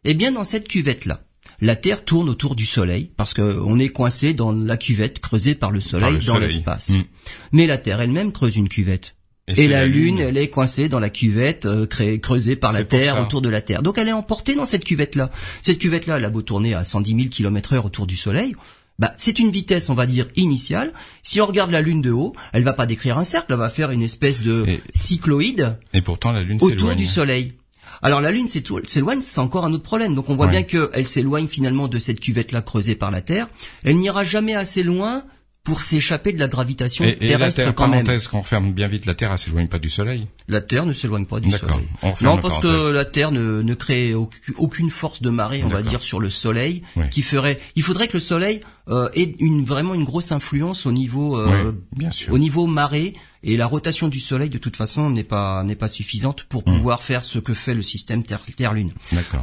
Eh 0.03 0.13
bien, 0.13 0.31
dans 0.31 0.43
cette 0.43 0.67
cuvette-là, 0.67 1.24
la 1.61 1.75
Terre 1.75 2.03
tourne 2.03 2.29
autour 2.29 2.55
du 2.55 2.65
Soleil 2.65 3.11
parce 3.17 3.33
qu'on 3.33 3.79
est 3.79 3.89
coincé 3.89 4.33
dans 4.33 4.51
la 4.51 4.77
cuvette 4.77 5.19
creusée 5.19 5.55
par 5.55 5.71
le 5.71 5.81
Soleil 5.81 6.15
le 6.15 6.25
dans 6.25 6.37
l'espace. 6.37 6.89
Mm. 6.89 7.03
Mais 7.51 7.67
la 7.67 7.77
Terre 7.77 8.01
elle-même 8.01 8.31
creuse 8.31 8.55
une 8.57 8.69
cuvette. 8.69 9.15
Et, 9.47 9.67
la, 9.67 9.85
Lune, 9.85 10.17
elle 10.19 10.37
est 10.37 10.49
coincée 10.49 10.89
dans 10.89 10.99
la 10.99 11.11
cuvette 11.11 11.67
euh, 11.67 11.85
créée- 11.85 12.19
creusée 12.19 12.55
par 12.55 12.73
la 12.73 12.83
Terre 12.83 13.21
autour 13.21 13.43
de 13.43 13.49
la 13.49 13.61
Terre. 13.61 13.83
Donc 13.83 13.99
elle 13.99 14.07
est 14.07 14.11
emportée 14.13 14.55
dans 14.55 14.65
cette 14.65 14.83
cuvette-là. 14.83 15.29
Cette 15.61 15.77
cuvette-là, 15.77 16.17
elle 16.17 16.25
a 16.25 16.31
beau 16.31 16.41
tourner 16.41 16.73
à 16.73 16.83
110 16.83 17.15
000 17.15 17.29
km 17.29 17.73
heure 17.73 17.85
autour 17.85 18.07
du 18.07 18.15
Soleil, 18.15 18.55
bah, 18.97 19.13
c'est 19.17 19.39
une 19.39 19.51
vitesse, 19.51 19.89
on 19.89 19.93
va 19.93 20.05
dire, 20.05 20.27
initiale. 20.35 20.93
Si 21.21 21.41
on 21.41 21.45
regarde 21.45 21.69
la 21.71 21.81
Lune 21.81 22.01
de 22.01 22.11
haut, 22.11 22.33
elle 22.53 22.63
va 22.63 22.73
pas 22.73 22.85
décrire 22.85 23.17
un 23.17 23.25
cercle, 23.25 23.51
elle 23.51 23.59
va 23.59 23.69
faire 23.69 23.91
une 23.91 24.01
espèce 24.01 24.41
de 24.41 24.65
Et- 24.67 24.81
cycloïde 24.91 25.77
Et 25.93 26.01
pourtant, 26.01 26.31
la 26.31 26.41
Lune 26.41 26.59
autour 26.61 26.95
du 26.95 27.05
Soleil. 27.05 27.53
Alors 28.01 28.21
la 28.21 28.31
Lune 28.31 28.47
s'éloigne, 28.47 29.21
c'est 29.21 29.39
encore 29.39 29.65
un 29.65 29.73
autre 29.73 29.83
problème. 29.83 30.15
Donc 30.15 30.29
on 30.29 30.35
voit 30.35 30.45
Ouais. 30.47 30.51
bien 30.51 30.63
qu'elle 30.63 31.07
s'éloigne 31.07 31.47
finalement 31.47 31.87
de 31.87 31.99
cette 31.99 32.19
cuvette-là 32.19 32.61
creusée 32.61 32.95
par 32.95 33.11
la 33.11 33.21
Terre. 33.21 33.47
Elle 33.83 33.97
n'ira 33.97 34.23
jamais 34.23 34.53
assez 34.55 34.83
loin 34.83 35.23
pour 35.63 35.81
s'échapper 35.81 36.31
de 36.31 36.37
la 36.39 36.47
gravitation 36.47 37.03
Et, 37.05 37.09
et 37.09 37.21
la 37.21 37.27
terrestre 37.27 37.55
Terre, 37.63 37.73
quand 37.73 37.87
même. 37.87 38.05
qu'on 38.29 38.43
ferme 38.43 38.71
bien 38.71 38.87
vite, 38.87 39.07
la 39.07 39.15
Terre, 39.15 39.31
elle 39.31 39.39
s'éloigne 39.39 39.67
pas 39.67 39.79
du 39.79 39.89
Soleil. 39.89 40.27
La 40.47 40.61
Terre 40.61 40.85
ne 40.85 40.93
s'éloigne 40.93 41.25
pas 41.25 41.39
du. 41.39 41.49
Soleil. 41.49 41.87
Non, 42.21 42.37
parce 42.37 42.59
que 42.59 42.91
la 42.91 43.03
Terre 43.03 43.31
ne, 43.31 43.63
ne 43.63 43.73
crée 43.73 44.13
aucune, 44.57 44.91
force 44.91 45.23
de 45.23 45.31
marée, 45.31 45.63
on 45.65 45.69
va 45.69 45.81
dire, 45.81 46.03
sur 46.03 46.19
le 46.19 46.29
Soleil, 46.29 46.83
qui 47.09 47.23
ferait. 47.23 47.57
Il 47.75 47.81
faudrait 47.81 48.07
que 48.07 48.13
le 48.13 48.19
Soleil 48.19 48.59
euh, 48.89 49.09
ait 49.15 49.33
une 49.39 49.65
vraiment 49.65 49.95
une 49.95 50.03
grosse 50.03 50.31
influence 50.31 50.85
au 50.85 50.91
niveau 50.91 51.35
euh, 51.39 51.71
Oui, 51.71 51.77
bien 51.97 52.11
sûr. 52.11 52.31
au 52.31 52.37
niveau 52.37 52.67
marée 52.67 53.15
et 53.45 53.55
la 53.57 53.65
rotation 53.67 54.07
du 54.09 54.19
Soleil 54.19 54.49
de 54.49 54.57
toute 54.57 54.75
façon 54.75 55.09
n'est 55.09 55.23
pas 55.23 55.63
n'est 55.63 55.75
pas 55.75 55.87
suffisante 55.87 56.43
pour 56.43 56.61
Hmm. 56.61 56.75
pouvoir 56.75 57.03
faire 57.03 57.23
ce 57.23 57.39
que 57.39 57.53
fait 57.53 57.73
le 57.73 57.83
système 57.83 58.23
Terre- 58.23 58.41
Terre-Lune. 58.57 58.91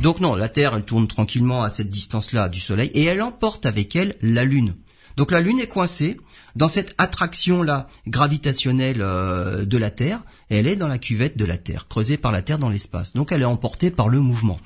Donc 0.03 0.21
non, 0.21 0.35
la 0.35 0.49
Terre, 0.51 0.75
elle 0.75 0.85
tourne 0.85 1.09
tranquillement 1.09 1.63
à 1.63 1.71
cette 1.71 1.89
distance-là 1.91 2.49
du 2.51 2.61
Soleil 2.61 2.91
et 2.95 3.05
elle 3.05 3.23
emporte 3.23 3.65
avec 3.65 3.97
elle 3.97 4.17
la 4.21 4.45
Lune. 4.45 4.75
Donc 5.17 5.31
la 5.31 5.41
Lune 5.41 5.59
est 5.61 5.67
coincée 5.69 6.19
dans 6.57 6.69
cette 6.69 6.95
attraction-là 6.99 7.89
gravitationnelle 8.07 9.01
euh, 9.01 9.65
de 9.65 9.79
la 9.79 9.91
Terre. 9.91 10.21
Et 10.51 10.57
elle 10.57 10.67
est 10.67 10.77
dans 10.77 10.89
la 10.89 10.99
cuvette 10.99 11.39
de 11.39 11.45
la 11.47 11.57
Terre, 11.57 11.87
creusée 11.89 12.19
par 12.19 12.31
la 12.33 12.43
Terre 12.43 12.59
dans 12.59 12.69
l'espace. 12.69 13.13
Donc 13.15 13.33
elle 13.33 13.41
est 13.43 13.47
emportée 13.47 13.91
par 13.91 14.09
le 14.09 14.21
mouvement. 14.21 14.59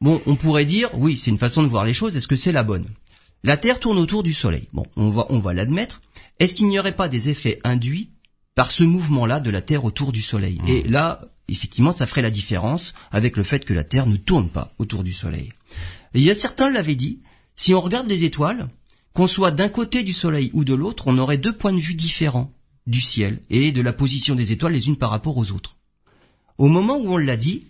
Bon, 0.00 0.20
on 0.26 0.36
pourrait 0.36 0.64
dire, 0.64 0.88
oui, 0.94 1.18
c'est 1.18 1.30
une 1.30 1.38
façon 1.38 1.62
de 1.62 1.68
voir 1.68 1.84
les 1.84 1.92
choses. 1.94 2.16
Est-ce 2.16 2.28
que 2.28 2.36
c'est 2.36 2.52
la 2.52 2.62
bonne? 2.62 2.86
La 3.44 3.56
Terre 3.56 3.80
tourne 3.80 3.98
autour 3.98 4.22
du 4.22 4.32
Soleil. 4.34 4.68
Bon, 4.72 4.84
on 4.96 5.10
va, 5.10 5.26
on 5.30 5.38
va 5.38 5.52
l'admettre. 5.54 6.00
Est-ce 6.40 6.54
qu'il 6.54 6.68
n'y 6.68 6.78
aurait 6.78 6.96
pas 6.96 7.08
des 7.08 7.28
effets 7.28 7.60
induits 7.64 8.10
par 8.54 8.72
ce 8.72 8.82
mouvement-là 8.82 9.40
de 9.40 9.50
la 9.50 9.60
Terre 9.60 9.84
autour 9.84 10.10
du 10.10 10.22
Soleil? 10.22 10.58
Et 10.66 10.82
là, 10.84 11.20
effectivement, 11.48 11.92
ça 11.92 12.06
ferait 12.06 12.22
la 12.22 12.30
différence 12.30 12.94
avec 13.12 13.36
le 13.36 13.42
fait 13.42 13.64
que 13.64 13.74
la 13.74 13.84
Terre 13.84 14.06
ne 14.06 14.16
tourne 14.16 14.48
pas 14.48 14.72
autour 14.78 15.04
du 15.04 15.12
Soleil. 15.12 15.52
Et 16.14 16.18
il 16.18 16.22
y 16.22 16.30
a 16.30 16.34
certains 16.34 16.70
l'avaient 16.70 16.96
dit, 16.96 17.20
si 17.56 17.74
on 17.74 17.80
regarde 17.80 18.08
les 18.08 18.24
étoiles, 18.24 18.68
qu'on 19.12 19.26
soit 19.26 19.50
d'un 19.50 19.68
côté 19.68 20.02
du 20.02 20.14
Soleil 20.14 20.50
ou 20.54 20.64
de 20.64 20.72
l'autre, 20.72 21.08
on 21.08 21.18
aurait 21.18 21.36
deux 21.36 21.54
points 21.54 21.74
de 21.74 21.78
vue 21.78 21.94
différents 21.94 22.52
du 22.86 23.02
ciel 23.02 23.40
et 23.50 23.70
de 23.70 23.82
la 23.82 23.92
position 23.92 24.34
des 24.34 24.52
étoiles 24.52 24.72
les 24.72 24.88
unes 24.88 24.96
par 24.96 25.10
rapport 25.10 25.36
aux 25.36 25.50
autres. 25.50 25.76
Au 26.56 26.68
moment 26.68 26.96
où 26.96 27.12
on 27.12 27.18
l'a 27.18 27.36
dit, 27.36 27.66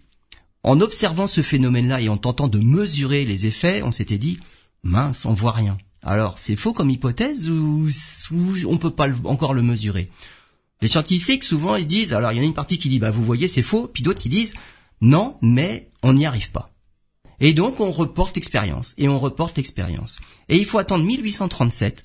en 0.62 0.80
observant 0.80 1.26
ce 1.26 1.42
phénomène-là 1.42 2.02
et 2.02 2.08
en 2.08 2.18
tentant 2.18 2.46
de 2.46 2.60
mesurer 2.60 3.24
les 3.24 3.46
effets, 3.46 3.82
on 3.82 3.90
s'était 3.90 4.18
dit, 4.18 4.38
mince, 4.84 5.24
on 5.24 5.34
voit 5.34 5.52
rien. 5.52 5.76
Alors, 6.02 6.38
c'est 6.38 6.56
faux 6.56 6.72
comme 6.72 6.90
hypothèse 6.90 7.50
ou, 7.50 7.88
ou 8.32 8.54
on 8.66 8.78
peut 8.78 8.94
pas 8.94 9.08
encore 9.24 9.54
le 9.54 9.62
mesurer? 9.62 10.10
Les 10.82 10.88
scientifiques, 10.88 11.44
souvent, 11.44 11.76
ils 11.76 11.82
se 11.82 11.88
disent, 11.88 12.14
alors 12.14 12.32
il 12.32 12.36
y 12.36 12.38
en 12.40 12.42
a 12.42 12.46
une 12.46 12.54
partie 12.54 12.78
qui 12.78 12.88
dit, 12.88 12.98
bah 12.98 13.10
vous 13.10 13.24
voyez, 13.24 13.48
c'est 13.48 13.62
faux, 13.62 13.86
puis 13.86 14.02
d'autres 14.02 14.20
qui 14.20 14.30
disent, 14.30 14.54
non, 15.02 15.36
mais 15.42 15.90
on 16.02 16.14
n'y 16.14 16.24
arrive 16.24 16.50
pas. 16.50 16.70
Et 17.38 17.52
donc, 17.52 17.80
on 17.80 17.90
reporte 17.90 18.36
l'expérience, 18.36 18.94
et 18.96 19.08
on 19.08 19.18
reporte 19.18 19.56
l'expérience. 19.56 20.18
Et 20.48 20.56
il 20.56 20.64
faut 20.64 20.78
attendre 20.78 21.04
1837 21.04 22.04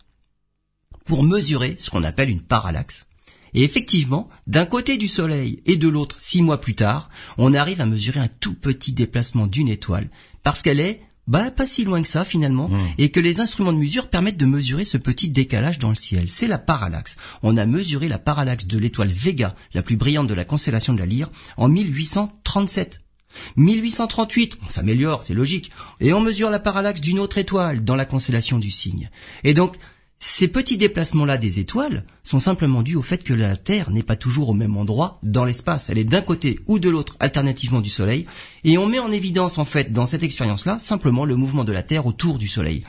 pour 1.06 1.24
mesurer 1.24 1.76
ce 1.78 1.90
qu'on 1.90 2.04
appelle 2.04 2.30
une 2.30 2.42
parallaxe. 2.42 3.08
Et 3.54 3.64
effectivement, 3.64 4.30
d'un 4.48 4.66
côté 4.66 4.98
du 4.98 5.08
Soleil 5.08 5.62
et 5.66 5.78
de 5.78 5.88
l'autre, 5.88 6.18
six 6.20 6.42
mois 6.42 6.60
plus 6.60 6.76
tard, 6.76 7.10
on 7.38 7.54
arrive 7.54 7.80
à 7.80 7.86
mesurer 7.86 8.20
un 8.20 8.28
tout 8.28 8.54
petit 8.54 8.92
déplacement 8.92 9.48
d'une 9.48 9.70
étoile, 9.70 10.10
parce 10.44 10.62
qu'elle 10.62 10.82
est 10.82 11.02
bah 11.28 11.52
pas 11.52 11.66
si 11.66 11.84
loin 11.84 12.02
que 12.02 12.08
ça 12.08 12.24
finalement, 12.24 12.70
Mmh. 12.70 12.80
et 12.98 13.10
que 13.12 13.20
les 13.20 13.40
instruments 13.40 13.74
de 13.74 13.78
mesure 13.78 14.10
permettent 14.10 14.38
de 14.38 14.46
mesurer 14.46 14.86
ce 14.86 14.98
petit 14.98 15.30
décalage 15.30 15.80
dans 15.80 15.90
le 15.90 15.96
ciel. 15.96 16.30
C'est 16.30 16.48
la 16.48 16.58
parallaxe. 16.58 17.18
On 17.44 17.58
a 17.58 17.66
mesuré 17.66 18.08
la 18.08 18.20
parallaxe 18.20 18.66
de 18.66 18.78
l'étoile 18.78 19.10
Vega, 19.10 19.56
la 19.74 19.82
plus 19.82 19.96
brillante 19.98 20.28
de 20.28 20.34
la 20.34 20.46
constellation 20.46 20.94
de 20.94 21.00
la 21.00 21.06
Lyre, 21.06 21.32
en 21.58 21.68
1837. 21.68 23.02
1838, 23.58 24.60
on 24.66 24.70
s'améliore, 24.70 25.24
c'est 25.24 25.34
logique, 25.34 25.72
et 26.00 26.14
on 26.14 26.22
mesure 26.22 26.50
la 26.50 26.60
parallaxe 26.60 27.02
d'une 27.02 27.20
autre 27.20 27.38
étoile 27.38 27.84
dans 27.84 27.96
la 27.96 28.06
constellation 28.06 28.60
du 28.60 28.72
Cygne. 28.72 29.10
Et 29.44 29.54
donc, 29.54 29.76
ces 30.18 30.48
petits 30.48 30.78
déplacements-là 30.78 31.38
des 31.38 31.60
étoiles 31.60 32.06
sont 32.24 32.40
simplement 32.40 32.84
dus 32.84 32.96
au 32.96 33.02
fait 33.02 33.24
que 33.24 33.34
la 33.34 33.58
Terre 33.58 33.92
n'est 33.92 34.04
pas 34.04 34.16
toujours 34.16 34.50
au 34.50 34.54
même 34.54 34.78
endroit 34.78 35.20
dans 35.24 35.44
l'espace. 35.44 35.90
Elle 35.90 35.98
est 35.98 36.06
d'un 36.06 36.22
côté 36.22 36.60
ou 36.68 36.80
de 36.80 36.90
l'autre 36.90 37.18
alternativement 37.20 37.82
du 37.82 37.90
Soleil, 37.90 38.26
et 38.64 38.78
on 38.78 38.88
met 38.88 39.00
en 39.00 39.12
évidence 39.12 39.58
en 39.58 39.66
fait 39.66 39.92
dans 39.92 40.08
cette 40.08 40.24
expérience-là 40.24 40.80
simplement 40.80 41.26
le 41.26 41.36
mouvement 41.36 41.66
de 41.66 41.74
la 41.74 41.84
Terre 41.84 42.06
autour 42.06 42.38
du 42.38 42.48
Soleil. 42.48 42.84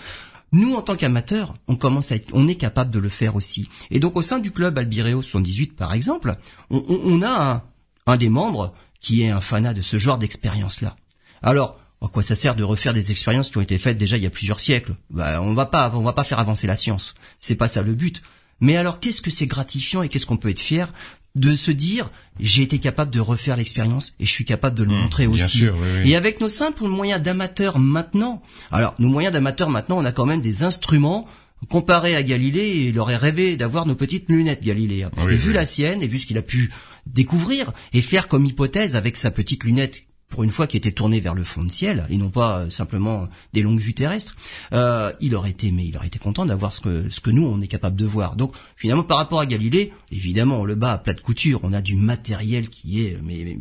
Nous, 0.53 0.75
en 0.75 0.83
tant 0.83 0.97
qu'amateurs, 0.97 1.55
on 1.67 1.75
commence 1.75 2.13
à 2.13 2.17
être, 2.17 2.31
on 2.33 2.47
est 2.47 2.55
capable 2.55 2.93
de 2.93 3.01
le 3.01 3.09
faire 3.09 3.35
aussi. 3.35 3.69
Et 3.91 3.99
donc, 3.99 4.17
au 4.17 4.23
sein 4.23 4.39
du 4.39 4.53
club 4.53 4.79
Albireo 4.79 5.21
78, 5.21 5.75
par 5.75 5.93
exemple, 5.93 6.37
on, 6.71 7.21
a 7.23 7.53
un, 7.53 7.63
un 8.07 8.17
des 8.17 8.29
membres 8.29 8.73
qui 9.01 9.23
est 9.23 9.31
un 9.31 9.41
fanat 9.41 9.75
de 9.75 9.83
ce 9.83 9.99
genre 9.99 10.19
d'expérience-là. 10.19 10.97
Alors, 11.43 11.79
à 12.03 12.09
quoi 12.09 12.23
ça 12.23 12.35
sert 12.35 12.55
de 12.55 12.63
refaire 12.63 12.93
des 12.95 13.11
expériences 13.11 13.51
qui 13.51 13.59
ont 13.59 13.63
été 13.63 13.79
faites 13.79 13.99
déjà 13.99 14.17
il 14.17 14.23
y 14.23 14.27
a 14.27 14.31
plusieurs 14.31 14.61
siècles? 14.61 14.95
Bah, 15.11 15.41
On 15.43 15.55
va 15.55 15.67
pas, 15.67 15.91
on 15.95 16.03
va 16.03 16.13
pas 16.13 16.25
faire 16.25 16.39
avancer 16.39 16.67
la 16.67 16.77
science. 16.77 17.15
C'est 17.39 17.55
pas 17.57 17.69
ça 17.69 17.83
le 17.83 17.95
but. 17.95 18.23
Mais 18.61 18.77
alors, 18.77 19.01
qu'est-ce 19.01 19.21
que 19.21 19.31
c'est 19.31 19.47
gratifiant 19.47 20.03
et 20.03 20.09
qu'est-ce 20.09 20.25
qu'on 20.27 20.37
peut 20.39 20.49
être 20.51 20.61
fier 20.61 20.93
de 21.35 21.55
se 21.55 21.71
dire 21.71 22.11
j'ai 22.41 22.63
été 22.63 22.79
capable 22.79 23.11
de 23.11 23.21
refaire 23.21 23.57
l'expérience 23.57 24.13
et 24.21 24.25
je 24.27 24.31
suis 24.31 24.45
capable 24.47 24.77
de 24.79 24.83
le 24.85 24.91
Mmh, 24.91 25.01
montrer 25.03 25.27
bien 25.29 25.45
aussi. 25.45 25.59
sûr, 25.59 25.77
oui, 25.79 25.87
oui. 26.05 26.11
Et 26.11 26.17
avec 26.17 26.41
nos 26.41 26.49
simples 26.49 26.85
moyens 26.85 27.21
d'amateurs 27.23 27.79
maintenant, 27.79 28.43
alors 28.71 28.95
nos 28.99 29.09
moyens 29.09 29.33
d'amateurs 29.35 29.69
maintenant, 29.69 29.99
on 29.99 30.05
a 30.07 30.13
quand 30.13 30.25
même 30.27 30.41
des 30.41 30.63
instruments 30.63 31.27
comparés 31.69 32.17
à 32.17 32.23
Galilée, 32.23 32.87
il 32.89 32.99
aurait 32.99 33.17
rêvé 33.17 33.57
d'avoir 33.59 33.85
nos 33.87 33.95
petites 33.95 34.29
lunettes 34.31 34.63
Galilée. 34.63 35.03
hein. 35.03 35.11
Parce 35.15 35.27
Oui, 35.27 35.35
que 35.35 35.39
vu 35.41 35.49
oui. 35.49 35.55
la 35.55 35.67
sienne 35.67 36.03
et 36.03 36.07
vu 36.07 36.19
ce 36.19 36.27
qu'il 36.27 36.39
a 36.39 36.43
pu 36.43 36.71
découvrir 37.07 37.73
et 37.93 38.01
faire 38.01 38.29
comme 38.29 38.45
hypothèse 38.47 38.97
avec 38.97 39.17
sa 39.19 39.31
petite 39.31 39.65
lunette 39.65 40.03
pour 40.29 40.43
une 40.43 40.51
fois 40.51 40.67
qui 40.67 40.77
était 40.77 40.91
tournée 40.93 41.21
vers 41.21 41.35
le 41.35 41.45
fond 41.45 41.63
de 41.63 41.71
ciel 41.71 42.05
et 42.11 42.17
non 42.19 42.31
pas 42.31 42.59
euh, 42.59 42.71
simplement 42.71 43.29
des 43.53 43.63
longues 43.63 43.79
vues 43.79 43.95
terrestres, 43.95 44.37
euh, 44.73 45.13
il 45.21 45.35
aurait 45.37 45.51
été, 45.51 45.71
mais 45.71 45.87
il 45.87 45.97
aurait 45.97 46.09
été 46.09 46.19
content 46.19 46.45
d'avoir 46.47 46.73
ce 46.73 46.81
que 46.81 47.09
ce 47.09 47.21
que 47.21 47.31
nous 47.31 47.47
on 47.47 47.61
est 47.61 47.69
capable 47.69 47.97
de 47.97 48.05
voir. 48.05 48.37
Donc 48.37 48.55
finalement 48.77 49.05
par 49.05 49.19
rapport 49.19 49.41
à 49.41 49.47
Galilée, 49.47 49.93
évidemment 50.11 50.61
on 50.61 50.65
le 50.65 50.75
bat 50.75 50.93
à 50.93 50.99
plat 50.99 51.15
de 51.15 51.21
couture, 51.21 51.61
on 51.63 51.73
a 51.73 51.81
du 51.81 51.95
matériel 51.97 52.69
qui 52.69 53.03
est 53.03 53.19
mais, 53.23 53.43
mais 53.45 53.59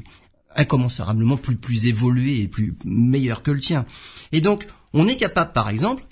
incommensurablement 0.56 1.38
plus 1.38 1.56
plus 1.56 1.86
évolué 1.86 2.42
et 2.42 2.48
plus 2.48 2.76
meilleur 2.86 3.44
que 3.44 3.52
le 3.52 3.60
tien. 3.60 3.86
Et 4.32 4.42
donc 4.42 4.66
on 4.94 5.08
est 5.08 5.18
capable 5.18 5.54
par 5.54 5.70
exemple 5.70 6.04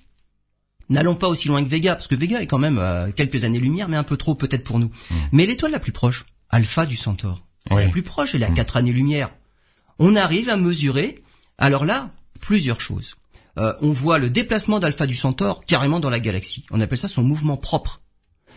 N'allons 0.90 1.16
pas 1.16 1.30
aussi 1.30 1.48
loin 1.48 1.64
que 1.64 1.70
Vega, 1.70 1.96
parce 1.96 2.10
que 2.10 2.14
Vega 2.14 2.42
est 2.42 2.46
quand 2.46 2.60
même 2.60 2.78
euh, 2.78 3.10
quelques 3.16 3.46
années-lumière, 3.46 3.88
mais 3.88 3.96
un 3.96 4.04
peu 4.04 4.18
trop 4.18 4.36
peut-être 4.36 4.66
pour 4.66 4.80
nous. 4.80 4.92
Mais 5.32 5.46
l'étoile 5.46 5.72
la 5.72 5.80
plus 5.80 5.94
proche, 5.94 6.26
Alpha 6.50 6.86
du 6.86 6.98
Centaure, 6.98 7.48
c'est 7.68 7.74
Oui. 7.76 7.84
la 7.86 7.90
plus 7.90 8.04
proche, 8.04 8.36
elle 8.36 8.44
est 8.44 8.46
à 8.46 8.52
4 8.52 8.76
années-lumière. 8.78 9.32
On 10.00 10.16
arrive 10.16 10.50
à 10.50 10.58
mesurer, 10.58 11.24
alors 11.58 11.86
là, 11.86 12.12
plusieurs 12.40 12.82
choses. 12.82 13.16
Euh, 13.58 13.74
on 13.82 13.92
voit 13.92 14.18
le 14.18 14.30
déplacement 14.30 14.80
d'Alpha 14.80 15.06
du 15.06 15.16
Centaure 15.16 15.66
carrément 15.66 16.00
dans 16.00 16.10
la 16.10 16.20
galaxie. 16.20 16.66
On 16.72 16.82
appelle 16.82 16.98
ça 16.98 17.08
son 17.08 17.24
mouvement 17.24 17.58
propre. 17.58 18.02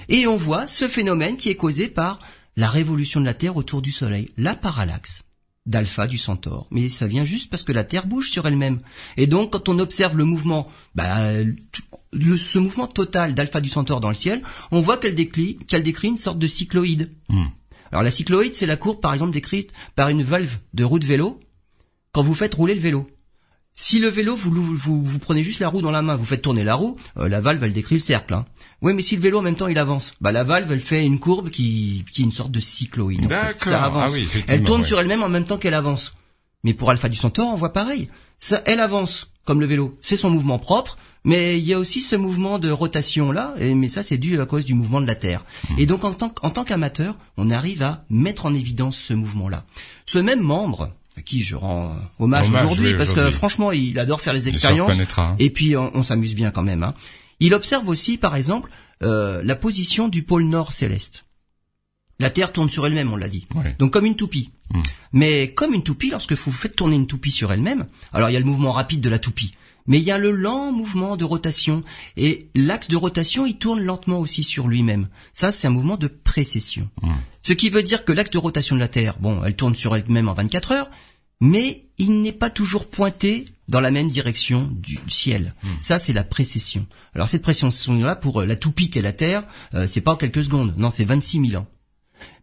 Et 0.09 0.27
on 0.27 0.37
voit 0.37 0.66
ce 0.66 0.88
phénomène 0.88 1.37
qui 1.37 1.51
est 1.51 1.57
causé 1.57 1.88
par 1.88 2.18
la 2.57 2.68
révolution 2.68 3.20
de 3.20 3.27
la 3.27 3.35
Terre 3.35 3.57
autour 3.57 3.83
du 3.83 3.92
Soleil, 3.92 4.31
la 4.37 4.55
parallaxe 4.55 5.25
d'Alpha 5.66 6.07
du 6.07 6.16
Centaure. 6.16 6.66
Mais 6.70 6.88
ça 6.88 7.07
vient 7.07 7.25
juste 7.25 7.51
parce 7.51 7.62
que 7.62 7.72
la 7.72 7.85
Terre 7.85 8.07
bouge 8.07 8.31
sur 8.31 8.46
elle-même. 8.46 8.81
Et 9.16 9.27
donc, 9.27 9.53
quand 9.53 9.68
on 9.68 9.79
observe 9.79 10.16
le 10.16 10.25
mouvement, 10.25 10.68
bah, 10.94 11.16
ce 12.12 12.59
mouvement 12.59 12.87
total 12.87 13.35
d'Alpha 13.35 13.61
du 13.61 13.68
Centaure 13.68 14.01
dans 14.01 14.09
le 14.09 14.14
ciel, 14.14 14.42
on 14.70 14.81
voit 14.81 14.96
qu'elle 14.96 15.14
décrit, 15.14 15.59
qu'elle 15.66 15.83
décrit 15.83 16.09
une 16.09 16.16
sorte 16.16 16.38
de 16.38 16.46
cycloïde. 16.46 17.12
Hmm. 17.29 17.46
Alors 17.92 18.03
la 18.03 18.11
cycloïde, 18.11 18.55
c'est 18.55 18.66
la 18.66 18.77
courbe, 18.77 19.01
par 19.01 19.12
exemple, 19.12 19.33
décrite 19.33 19.72
par 19.94 20.09
une 20.09 20.22
valve 20.22 20.59
de 20.75 20.85
roue 20.85 20.99
de 20.99 21.07
vélo 21.07 21.40
quand 22.12 22.22
vous 22.22 22.35
faites 22.35 22.55
rouler 22.55 22.75
le 22.75 22.81
vélo. 22.81 23.09
Si 23.79 23.99
le 23.99 24.09
vélo, 24.09 24.35
vous, 24.35 24.51
vous, 24.51 25.05
vous, 25.05 25.18
prenez 25.18 25.42
juste 25.42 25.61
la 25.61 25.68
roue 25.68 25.83
dans 25.83 25.90
la 25.90 26.01
main, 26.01 26.16
vous 26.16 26.25
faites 26.25 26.40
tourner 26.40 26.64
la 26.64 26.75
roue, 26.75 26.96
euh, 27.18 27.29
la 27.29 27.42
valve, 27.42 27.62
elle 27.62 27.75
décrit 27.75 27.96
le 27.96 28.01
cercle. 28.01 28.33
Hein. 28.33 28.46
Oui, 28.81 28.94
mais 28.94 29.03
si 29.03 29.16
le 29.16 29.22
vélo, 29.22 29.40
en 29.40 29.42
même 29.42 29.55
temps, 29.55 29.66
il 29.66 29.77
avance, 29.77 30.14
bah 30.22 30.33
la 30.33 30.44
valve, 30.44 30.72
elle 30.72 30.81
fait 30.81 31.05
une 31.05 31.18
courbe 31.18 31.51
qui, 31.51 32.03
qui 32.11 32.22
est 32.22 32.25
une 32.25 32.33
sorte 32.33 32.51
de 32.51 32.61
cycloïde. 32.61 33.27
en 33.27 33.29
fait. 33.29 33.35
D'accord. 33.35 33.55
Ça 33.57 33.85
avance. 33.85 34.11
Ah 34.11 34.14
oui, 34.14 34.29
elle 34.49 34.62
tourne 34.62 34.81
ouais. 34.81 34.87
sur 34.87 34.99
elle-même 34.99 35.22
en 35.22 35.29
même 35.29 35.44
temps 35.44 35.59
qu'elle 35.59 35.75
avance. 35.75 36.14
Mais 36.64 36.72
pour 36.72 36.90
Alpha 36.90 37.11
du 37.11 37.16
Centaure, 37.16 37.49
on 37.49 37.55
voit 37.55 37.75
pareil. 37.75 38.09
Ça, 38.38 38.62
elle 38.64 38.81
avance 38.81 39.29
comme 39.46 39.61
le 39.61 39.66
vélo. 39.66 39.96
C'est 40.02 40.18
son 40.18 40.28
mouvement 40.28 40.59
propre, 40.59 40.98
mais 41.24 41.59
il 41.59 41.64
y 41.64 41.72
a 41.72 41.78
aussi 41.78 42.02
ce 42.02 42.14
mouvement 42.16 42.59
de 42.59 42.70
rotation 42.70 43.32
là. 43.32 43.54
Et, 43.59 43.74
mais 43.74 43.88
ça, 43.88 44.02
c'est 44.02 44.18
dû 44.18 44.38
à 44.40 44.44
cause 44.44 44.66
du 44.66 44.74
mouvement 44.74 45.00
de 45.00 45.06
la 45.06 45.14
Terre. 45.14 45.44
Hmm. 45.70 45.74
Et 45.78 45.87
donc, 45.87 46.04
en 46.04 46.12
tant, 46.12 46.28
qu- 46.28 46.44
en 46.44 46.50
tant 46.50 46.64
qu'amateur, 46.64 47.14
on 47.38 47.48
arrive 47.50 47.82
à 47.82 48.04
mettre 48.11 48.44
en 48.44 48.52
évidence 48.52 48.98
ce 48.98 49.14
mouvement-là. 49.14 49.64
Ce 50.04 50.18
même 50.18 50.40
membre, 50.40 50.90
à 51.16 51.22
qui 51.22 51.42
je 51.42 51.56
rends 51.56 51.87
euh, 51.87 52.24
hommage, 52.24 52.48
Hommage, 52.48 52.64
aujourd'hui, 52.66 52.90
oui, 52.92 52.96
parce 52.96 53.12
que 53.14 53.30
franchement, 53.30 53.72
il 53.72 53.98
adore 53.98 54.20
faire 54.20 54.35
les 54.35 54.48
expériences. 54.48 54.90
hein. 55.22 55.37
Et 55.38 55.50
puis, 55.50 55.76
on, 55.76 55.90
on 55.96 56.02
s'amuse 56.02 56.35
bien 56.35 56.50
quand 56.50 56.62
même. 56.62 56.82
Hein. 56.82 56.94
Il 57.40 57.54
observe 57.54 57.88
aussi, 57.88 58.18
par 58.18 58.37
exemple, 58.37 58.70
euh, 59.02 59.42
la 59.44 59.56
position 59.56 60.09
du 60.09 60.22
pôle 60.22 60.44
nord 60.44 60.72
céleste. 60.72 61.24
La 62.18 62.31
Terre 62.31 62.52
tourne 62.52 62.70
sur 62.70 62.87
elle-même, 62.87 63.12
on 63.12 63.16
l'a 63.16 63.29
dit. 63.29 63.46
Ouais. 63.55 63.76
Donc 63.79 63.92
comme 63.92 64.07
une 64.07 64.16
toupie. 64.16 64.50
Hmm. 64.72 64.83
Mais 65.12 65.52
comme 65.52 65.74
une 65.74 65.83
toupie, 65.83 66.11
lorsque 66.11 66.33
vous 66.33 66.50
faites 66.50 66.76
tourner 66.76 66.96
une 66.96 67.07
toupie 67.07 67.31
sur 67.31 67.52
elle-même, 67.52 67.87
alors 68.12 68.31
il 68.31 68.33
y 68.33 68.37
a 68.37 68.40
le 68.40 68.46
mouvement 68.46 68.72
rapide 68.72 69.00
de 69.00 69.09
la 69.09 69.18
toupie, 69.18 69.52
mais 69.87 69.98
il 69.98 70.05
y 70.05 70.11
a 70.11 70.18
le 70.18 70.31
lent 70.31 70.72
mouvement 70.72 71.16
de 71.16 71.24
rotation. 71.24 71.83
Et 72.16 72.48
l'axe 72.55 72.88
de 72.88 72.96
rotation, 72.96 73.46
il 73.46 73.59
tourne 73.59 73.81
lentement 73.81 74.18
aussi 74.18 74.44
sur 74.44 74.66
lui-même. 74.66 75.09
Ça, 75.33 75.52
c'est 75.52 75.66
un 75.66 75.70
mouvement 75.70 75.96
de 75.96 76.09
précession. 76.09 76.88
Hmm. 77.02 77.14
Ce 77.42 77.52
qui 77.52 77.70
veut 77.70 77.83
dire 77.83 78.05
que 78.05 78.12
l'axe 78.12 78.31
de 78.31 78.38
rotation 78.38 78.76
de 78.76 78.81
la 78.81 78.88
Terre, 78.88 79.16
bon, 79.20 79.42
elle 79.44 79.55
tourne 79.55 79.74
sur 79.74 79.94
elle-même 79.94 80.29
en 80.29 80.35
24 80.35 80.72
heures, 80.72 80.90
mais 81.40 81.85
il 81.98 82.22
n'est 82.22 82.33
pas 82.33 82.50
toujours 82.50 82.88
pointé 82.88 83.44
dans 83.68 83.81
la 83.81 83.90
même 83.90 84.09
direction 84.09 84.70
du 84.72 84.98
ciel. 85.09 85.55
Ça, 85.81 85.98
c'est 85.98 86.12
la 86.12 86.24
précession. 86.24 86.87
Alors 87.14 87.29
cette 87.29 87.42
précession-là, 87.42 88.16
pour 88.16 88.42
la 88.42 88.57
toupie 88.57 88.90
qu'est 88.90 89.02
la 89.02 89.12
Terre, 89.12 89.44
euh, 89.74 89.87
c'est 89.88 90.00
pas 90.00 90.12
en 90.12 90.16
quelques 90.16 90.44
secondes, 90.44 90.74
non, 90.76 90.90
c'est 90.90 91.05
26 91.05 91.48
000 91.50 91.62
ans. 91.62 91.66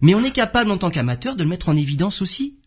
Mais 0.01 0.15
on 0.15 0.23
est 0.23 0.31
capable 0.31 0.71
en 0.71 0.77
tant 0.77 0.89
qu'amateur 0.89 1.35
de 1.35 1.43
le 1.43 1.49
mettre 1.49 1.69
en 1.69 1.77
évidence 1.77 2.21
aussi. 2.21 2.57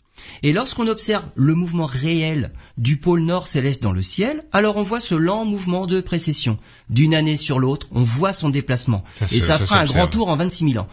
Et 0.42 0.53
lorsqu'on 0.53 0.88
observe 0.88 1.27
le 1.35 1.55
mouvement 1.55 1.87
réel 1.87 2.53
du 2.79 2.97
pôle 2.97 3.23
nord 3.23 3.49
céleste 3.49 3.83
dans 3.83 3.92
le 3.92 4.03
ciel, 4.03 4.45
alors 4.53 4.77
on 4.77 4.83
voit 4.83 5.01
ce 5.01 5.14
lent 5.14 5.45
mouvement 5.45 5.87
de 5.87 6.01
précession. 6.01 6.59
D'une 6.88 7.14
année 7.14 7.37
sur 7.37 7.59
l'autre, 7.59 7.88
on 7.92 8.03
voit 8.03 8.33
son 8.33 8.49
déplacement. 8.49 9.05
Ça 9.16 9.27
Et 9.31 9.40
ça, 9.40 9.59
ça 9.59 9.66
fera 9.66 9.81
un 9.81 9.85
grand 9.85 10.09
tour 10.09 10.29
en 10.29 10.37
26 10.37 10.73
000 10.73 10.85
ans. 10.85 10.88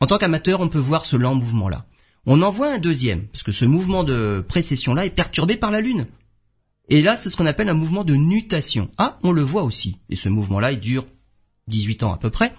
En 0.00 0.06
tant 0.06 0.18
qu'amateur, 0.18 0.60
on 0.60 0.68
peut 0.68 0.78
voir 0.78 1.04
ce 1.04 1.16
lent 1.16 1.34
mouvement-là. 1.34 1.86
On 2.26 2.42
en 2.42 2.50
voit 2.50 2.72
un 2.72 2.78
deuxième, 2.78 3.26
parce 3.28 3.44
que 3.44 3.52
ce 3.52 3.64
mouvement 3.64 4.04
de 4.04 4.44
précession-là 4.46 5.06
est 5.06 5.10
perturbé 5.10 5.56
par 5.56 5.70
la 5.70 5.80
Lune. 5.80 6.06
Et 6.88 7.02
là, 7.02 7.16
c'est 7.16 7.30
ce 7.30 7.36
qu'on 7.36 7.46
appelle 7.46 7.68
un 7.68 7.74
mouvement 7.74 8.04
de 8.04 8.14
nutation. 8.14 8.90
Ah, 8.98 9.18
on 9.22 9.32
le 9.32 9.42
voit 9.42 9.62
aussi. 9.62 9.96
Et 10.10 10.16
ce 10.16 10.28
mouvement-là, 10.28 10.72
il 10.72 10.80
dure 10.80 11.06
18 11.68 12.02
ans 12.02 12.12
à 12.12 12.16
peu 12.16 12.30
près. 12.30 12.52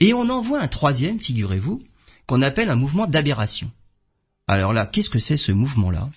Et 0.00 0.14
on 0.14 0.28
en 0.28 0.40
voit 0.40 0.60
un 0.60 0.68
troisième, 0.68 1.18
figurez-vous, 1.18 1.82
qu'on 2.28 2.42
appelle 2.42 2.68
un 2.68 2.76
mouvement 2.76 3.08
d'aberration. 3.08 3.72
Alors 4.46 4.72
là, 4.72 4.86
qu'est-ce 4.86 5.10
que 5.10 5.18
c'est 5.18 5.38
ce 5.38 5.50
mouvement-là? 5.50 6.10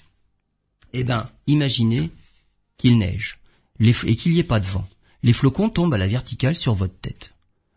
Eh 0.94 1.04
ben, 1.04 1.28
imaginez 1.48 2.12
qu'il 2.78 2.98
neige 2.98 3.40
les 3.80 3.96
et 4.06 4.16
qu'il 4.16 4.34
n'y 4.34 4.40
ait 4.40 4.44
pas 4.44 4.60
de 4.60 4.68
vent. 4.68 4.88
Les 5.24 5.34
flocons 5.34 5.70
tombent 5.70 5.94
à 5.94 5.98
la 5.98 6.08
verticale 6.08 6.56
sur 6.56 6.76
votre 6.76 6.98
tête. 7.00 7.34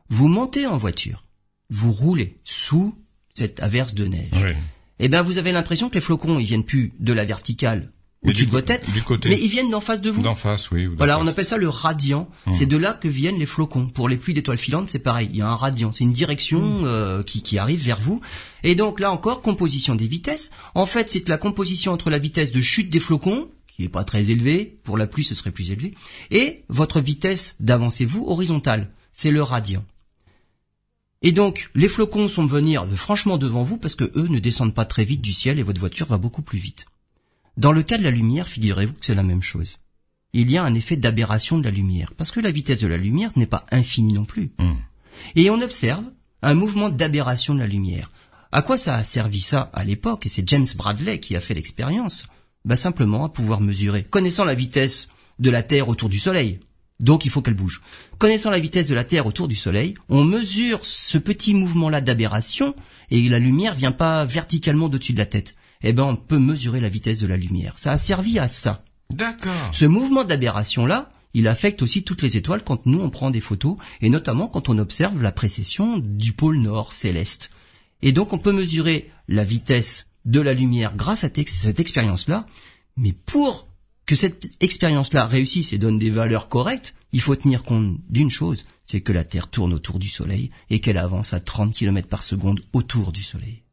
Vous 0.09 0.29
montez 0.29 0.67
en 0.67 0.77
voiture. 0.77 1.25
Vous 1.71 1.93
roulez 1.93 2.37
sous 2.45 2.95
cette 3.31 3.63
averse 3.63 3.95
de 3.95 4.07
neige. 4.07 4.31
Oui. 4.35 4.53
Eh 4.99 5.09
ben, 5.09 5.23
vous 5.23 5.39
avez 5.39 5.53
l'impression 5.53 5.89
que 5.89 5.95
les 5.95 6.01
flocons, 6.01 6.39
ils 6.39 6.47
viennent 6.47 6.65
plus 6.65 6.93
de 6.99 7.13
la 7.13 7.25
verticale 7.25 7.93
au-dessus 8.25 8.47
de 8.47 8.51
votre 8.51 8.67
tête, 8.67 8.91
du 8.91 9.03
côté. 9.03 9.29
mais 9.29 9.39
ils 9.41 9.49
viennent 9.49 9.71
d'en 9.71 9.81
face 9.81 10.01
de 10.01 10.11
vous. 10.11 10.23
D'en 10.23 10.35
face, 10.35 10.71
oui. 10.71 10.87
Voilà, 10.87 11.19
on 11.19 11.27
appelle 11.27 11.45
ça 11.45 11.57
le 11.57 11.69
radiant. 11.69 12.29
C'est 12.53 12.67
de 12.67 12.77
là 12.77 12.95
que 12.95 13.09
viennent 13.09 13.39
les 13.39 13.47
flocons. 13.47 13.87
Pour 13.87 14.09
les 14.09 14.17
pluies 14.17 14.35
d'étoiles 14.35 14.59
filantes, 14.59 14.89
c'est 14.89 14.99
pareil. 14.99 15.29
Il 15.33 15.39
y 15.39 15.43
a 15.43 15.49
un 15.49 15.55
radiant. 15.55 15.93
C'est 15.93 16.05
une 16.05 16.13
direction 16.13 16.85
euh, 16.85 17.23
qui, 17.23 17.43
qui 17.43 17.59
arrive 17.59 17.83
vers 17.83 18.01
vous. 18.01 18.21
Et 18.63 18.75
donc 18.75 19.01
là 19.01 19.11
encore, 19.11 19.43
composition 19.43 19.95
des 19.95 20.07
vitesses. 20.07 20.53
En 20.75 20.87
fait, 20.87 21.11
c'est 21.11 21.29
la 21.29 21.39
composition 21.39 21.93
entre 21.93 22.11
la 22.11 22.19
vitesse 22.19 22.53
de 22.53 22.61
chute 22.61 22.91
des 22.91 23.01
flocons, 23.01 23.49
qui 23.69 23.85
est 23.85 23.89
pas 23.89 24.05
très 24.05 24.31
élevée. 24.31 24.79
Pour 24.85 24.97
la 24.97 25.07
pluie, 25.07 25.25
ce 25.25 25.35
serait 25.35 25.51
plus 25.51 25.71
élevé. 25.71 25.95
Et 26.31 26.65
votre 26.69 27.01
vitesse 27.01 27.57
d'avancez-vous 27.61 28.25
horizontale. 28.27 28.91
C'est 29.13 29.31
le 29.31 29.43
radiant. 29.43 29.85
Et 31.23 31.33
donc, 31.33 31.71
les 31.75 31.89
flocons 31.89 32.29
sont 32.29 32.45
venir 32.45 32.87
franchement 32.97 33.39
devant 33.39 33.65
vous 33.65 33.79
parce 33.79 33.95
que 33.95 34.05
eux 34.15 34.29
ne 34.29 34.39
descendent 34.41 34.75
pas 34.75 34.85
très 34.85 35.05
vite 35.05 35.23
du 35.23 35.33
ciel 35.33 35.59
et 35.59 35.63
votre 35.63 35.81
voiture 35.81 36.07
va 36.07 36.19
beaucoup 36.19 36.43
plus 36.43 36.59
vite. 36.59 36.87
Dans 37.57 37.73
le 37.73 37.83
cas 37.83 37.99
de 37.99 38.03
la 38.03 38.11
lumière, 38.11 38.49
figurez-vous 38.49 38.95
que 38.95 39.07
c'est 39.07 39.15
la 39.15 39.23
même 39.23 39.43
chose. 39.43 39.77
Il 40.33 40.51
y 40.51 40.57
a 40.57 40.65
un 40.65 40.75
effet 40.75 40.97
d'aberration 40.97 41.59
de 41.59 41.65
la 41.65 41.71
lumière, 41.71 42.13
parce 42.17 42.33
que 42.33 42.41
la 42.41 42.51
vitesse 42.51 42.81
de 42.81 42.89
la 42.89 42.97
lumière 42.97 43.31
n'est 43.37 43.47
pas 43.47 43.65
infinie 43.71 44.13
non 44.13 44.25
plus. 44.25 44.51
Hmm. 44.59 44.75
Et 45.37 45.49
on 45.51 45.61
observe 45.61 46.05
un 46.43 46.55
mouvement 46.55 46.91
d'aberration 46.91 47.55
de 47.55 47.61
la 47.61 47.69
lumière. 47.69 48.11
À 48.51 48.63
quoi 48.63 48.77
ça 48.77 48.97
a 48.97 49.05
servi 49.05 49.41
ça 49.41 49.71
à 49.73 49.85
l'époque 49.85 50.27
Et 50.27 50.29
c'est 50.29 50.49
James 50.49 50.67
Bradley 50.77 51.21
qui 51.21 51.37
a 51.37 51.41
fait 51.41 51.55
l'expérience? 51.55 52.27
Bah 52.65 52.77
simplement 52.77 53.25
à 53.25 53.29
pouvoir 53.29 53.61
mesurer, 53.61 54.03
connaissant 54.03 54.45
la 54.45 54.55
vitesse 54.55 55.09
de 55.39 55.51
la 55.51 55.63
Terre 55.63 55.89
autour 55.89 56.09
du 56.09 56.19
Soleil. 56.19 56.61
Donc 56.99 57.25
il 57.25 57.31
faut 57.31 57.43
qu'elle 57.43 57.55
bouge. 57.55 57.83
Connaissant 58.19 58.51
la 58.51 58.59
vitesse 58.59 58.89
de 58.89 58.95
la 58.95 59.05
Terre 59.05 59.27
autour 59.27 59.49
du 59.49 59.55
Soleil, 59.55 59.95
on 60.09 60.25
mesure 60.25 60.81
ce 60.85 61.19
petit 61.19 61.55
mouvement-là 61.55 62.01
d'aberration 62.01 62.75
et 63.11 63.29
la 63.29 63.39
lumière 63.39 63.75
vient 63.75 63.93
pas 63.93 64.25
verticalement 64.25 64.87
au-dessus 64.87 65.13
de 65.13 65.19
la 65.19 65.27
tête. 65.27 65.55
Eh 65.85 65.93
ben 65.93 66.05
on 66.05 66.17
peut 66.17 66.39
mesurer 66.39 66.81
la 66.81 66.89
vitesse 66.89 67.21
de 67.21 67.27
la 67.27 67.37
lumière. 67.37 67.75
Ça 67.79 67.93
a 67.93 67.99
servi 67.99 68.39
à 68.39 68.49
ça. 68.49 68.83
D'accord. 69.11 69.71
Ce 69.73 69.85
mouvement 69.85 70.25
d'aberration-là, 70.25 71.13
il 71.35 71.47
affecte 71.47 71.83
aussi 71.83 72.03
toutes 72.03 72.23
les 72.23 72.37
étoiles 72.37 72.65
quand 72.65 72.87
nous 72.87 73.01
on 73.01 73.11
prend 73.11 73.31
des 73.31 73.41
photos, 73.41 73.77
et 74.01 74.09
notamment 74.09 74.49
quand 74.49 74.69
on 74.69 74.79
observe 74.79 75.23
la 75.23 75.31
précession 75.31 75.99
du 75.99 76.33
pôle 76.33 76.59
nord 76.59 76.93
céleste. 76.93 77.51
Et 78.03 78.13
donc 78.13 78.33
on 78.33 78.39
peut 78.39 78.53
mesurer 78.53 79.11
la 79.29 79.45
vitesse 79.45 80.09
de 80.25 80.41
la 80.41 80.55
lumière 80.55 80.97
grâce 80.97 81.25
à 81.25 81.31
cette 81.35 81.81
expérience-là, 81.81 82.47
mais 82.97 83.13
pour 83.13 83.69
que 84.07 84.17
cette 84.17 84.51
expérience-là 84.63 85.27
réussisse 85.27 85.73
et 85.73 85.79
donne 85.79 85.99
des 85.99 86.11
valeurs 86.11 86.49
correctes, 86.49 86.95
il 87.13 87.21
faut 87.21 87.37
tenir 87.37 87.63
compte 87.63 87.99
d'une 88.09 88.31
chose, 88.31 88.65
c'est 88.85 89.01
que 89.01 89.13
la 89.13 89.25
Terre 89.25 89.49
tourne 89.49 89.73
autour 89.73 89.99
du 89.99 90.09
Soleil 90.09 90.51
et 90.71 90.81
qu'elle 90.81 90.99
avance 90.99 91.33
à 91.33 91.41
30 91.41 91.75
km 91.75 92.09
par 92.09 92.23
seconde 92.23 92.61
autour 92.73 93.13
du 93.13 93.23
Soleil. 93.23 93.64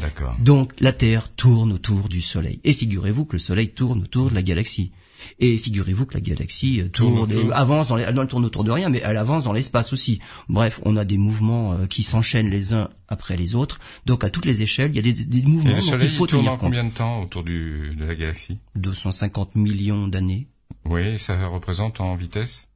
D'accord. 0.00 0.36
Donc 0.38 0.72
la 0.80 0.92
Terre 0.92 1.30
tourne 1.30 1.72
autour 1.72 2.08
du 2.08 2.20
Soleil. 2.20 2.60
Et 2.64 2.72
figurez-vous 2.72 3.24
que 3.24 3.34
le 3.34 3.38
Soleil 3.38 3.70
tourne 3.70 4.02
autour 4.02 4.30
de 4.30 4.34
la 4.34 4.42
galaxie. 4.42 4.92
Et 5.40 5.56
figurez-vous 5.56 6.06
que 6.06 6.14
la 6.14 6.20
galaxie 6.20 6.80
euh, 6.82 6.88
tourne, 6.88 7.50
avance 7.52 7.88
dans 7.88 7.96
les, 7.96 8.04
elle 8.04 8.26
tourne 8.26 8.44
autour 8.44 8.64
de 8.64 8.70
rien, 8.70 8.90
mais 8.90 9.00
elle 9.04 9.16
avance 9.16 9.44
dans 9.44 9.52
l'espace 9.52 9.92
aussi. 9.92 10.20
Bref, 10.48 10.80
on 10.84 10.96
a 10.96 11.04
des 11.04 11.16
mouvements 11.18 11.72
euh, 11.72 11.86
qui 11.86 12.02
s'enchaînent 12.02 12.50
les 12.50 12.74
uns 12.74 12.90
après 13.08 13.36
les 13.36 13.54
autres. 13.54 13.80
Donc 14.04 14.24
à 14.24 14.30
toutes 14.30 14.44
les 14.44 14.62
échelles, 14.62 14.90
il 14.92 14.96
y 14.96 14.98
a 14.98 15.02
des, 15.02 15.12
des 15.24 15.42
mouvements 15.42 15.70
Et 15.70 15.74
le 15.74 15.80
dont 15.90 15.98
il 15.98 16.10
faut 16.10 16.26
tourne 16.26 16.42
tenir 16.42 16.52
en 16.52 16.56
compte. 16.58 16.68
combien 16.74 16.84
de 16.84 16.90
temps 16.94 17.22
autour 17.22 17.42
du, 17.44 17.94
de 17.96 18.04
la 18.04 18.14
galaxie? 18.14 18.58
250 18.76 19.56
millions 19.56 20.06
d'années. 20.06 20.48
Oui, 20.84 21.18
ça 21.18 21.46
représente 21.48 22.00
en 22.00 22.14
vitesse? 22.14 22.68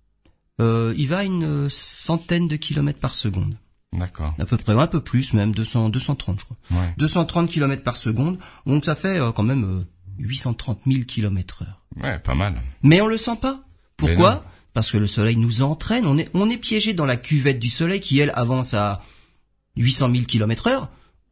Euh, 0.60 0.94
il 0.96 1.08
va 1.08 1.18
à 1.18 1.24
une 1.24 1.68
centaine 1.70 2.48
de 2.48 2.56
kilomètres 2.56 2.98
par 3.00 3.14
seconde. 3.14 3.54
D'accord. 3.96 4.34
À 4.38 4.46
peu 4.46 4.56
près, 4.56 4.72
un 4.72 4.86
peu 4.86 5.00
plus 5.00 5.32
même, 5.32 5.52
200, 5.52 5.90
230 5.90 6.40
je 6.40 6.44
crois. 6.44 6.56
Ouais. 6.70 6.94
230 6.98 7.50
kilomètres 7.50 7.82
par 7.82 7.96
seconde. 7.96 8.38
Donc 8.66 8.84
ça 8.84 8.94
fait 8.94 9.18
euh, 9.18 9.32
quand 9.32 9.42
même 9.42 9.64
euh, 9.64 9.84
830 10.18 10.80
000 10.86 11.04
kilomètres 11.04 11.62
heure. 11.62 11.82
Ouais, 12.02 12.18
pas 12.18 12.34
mal. 12.34 12.54
Mais 12.82 13.00
on 13.00 13.08
le 13.08 13.18
sent 13.18 13.36
pas. 13.40 13.60
Pourquoi? 13.96 14.42
Parce 14.72 14.92
que 14.92 14.98
le 14.98 15.08
soleil 15.08 15.36
nous 15.36 15.62
entraîne. 15.62 16.06
On 16.06 16.16
est, 16.16 16.30
on 16.34 16.48
est 16.48 16.56
piégé 16.56 16.94
dans 16.94 17.06
la 17.06 17.16
cuvette 17.16 17.58
du 17.58 17.68
soleil 17.68 18.00
qui, 18.00 18.20
elle, 18.20 18.32
avance 18.36 18.74
à 18.74 19.02
800 19.76 20.10
000 20.12 20.24
km 20.24 20.68
heure. 20.68 20.88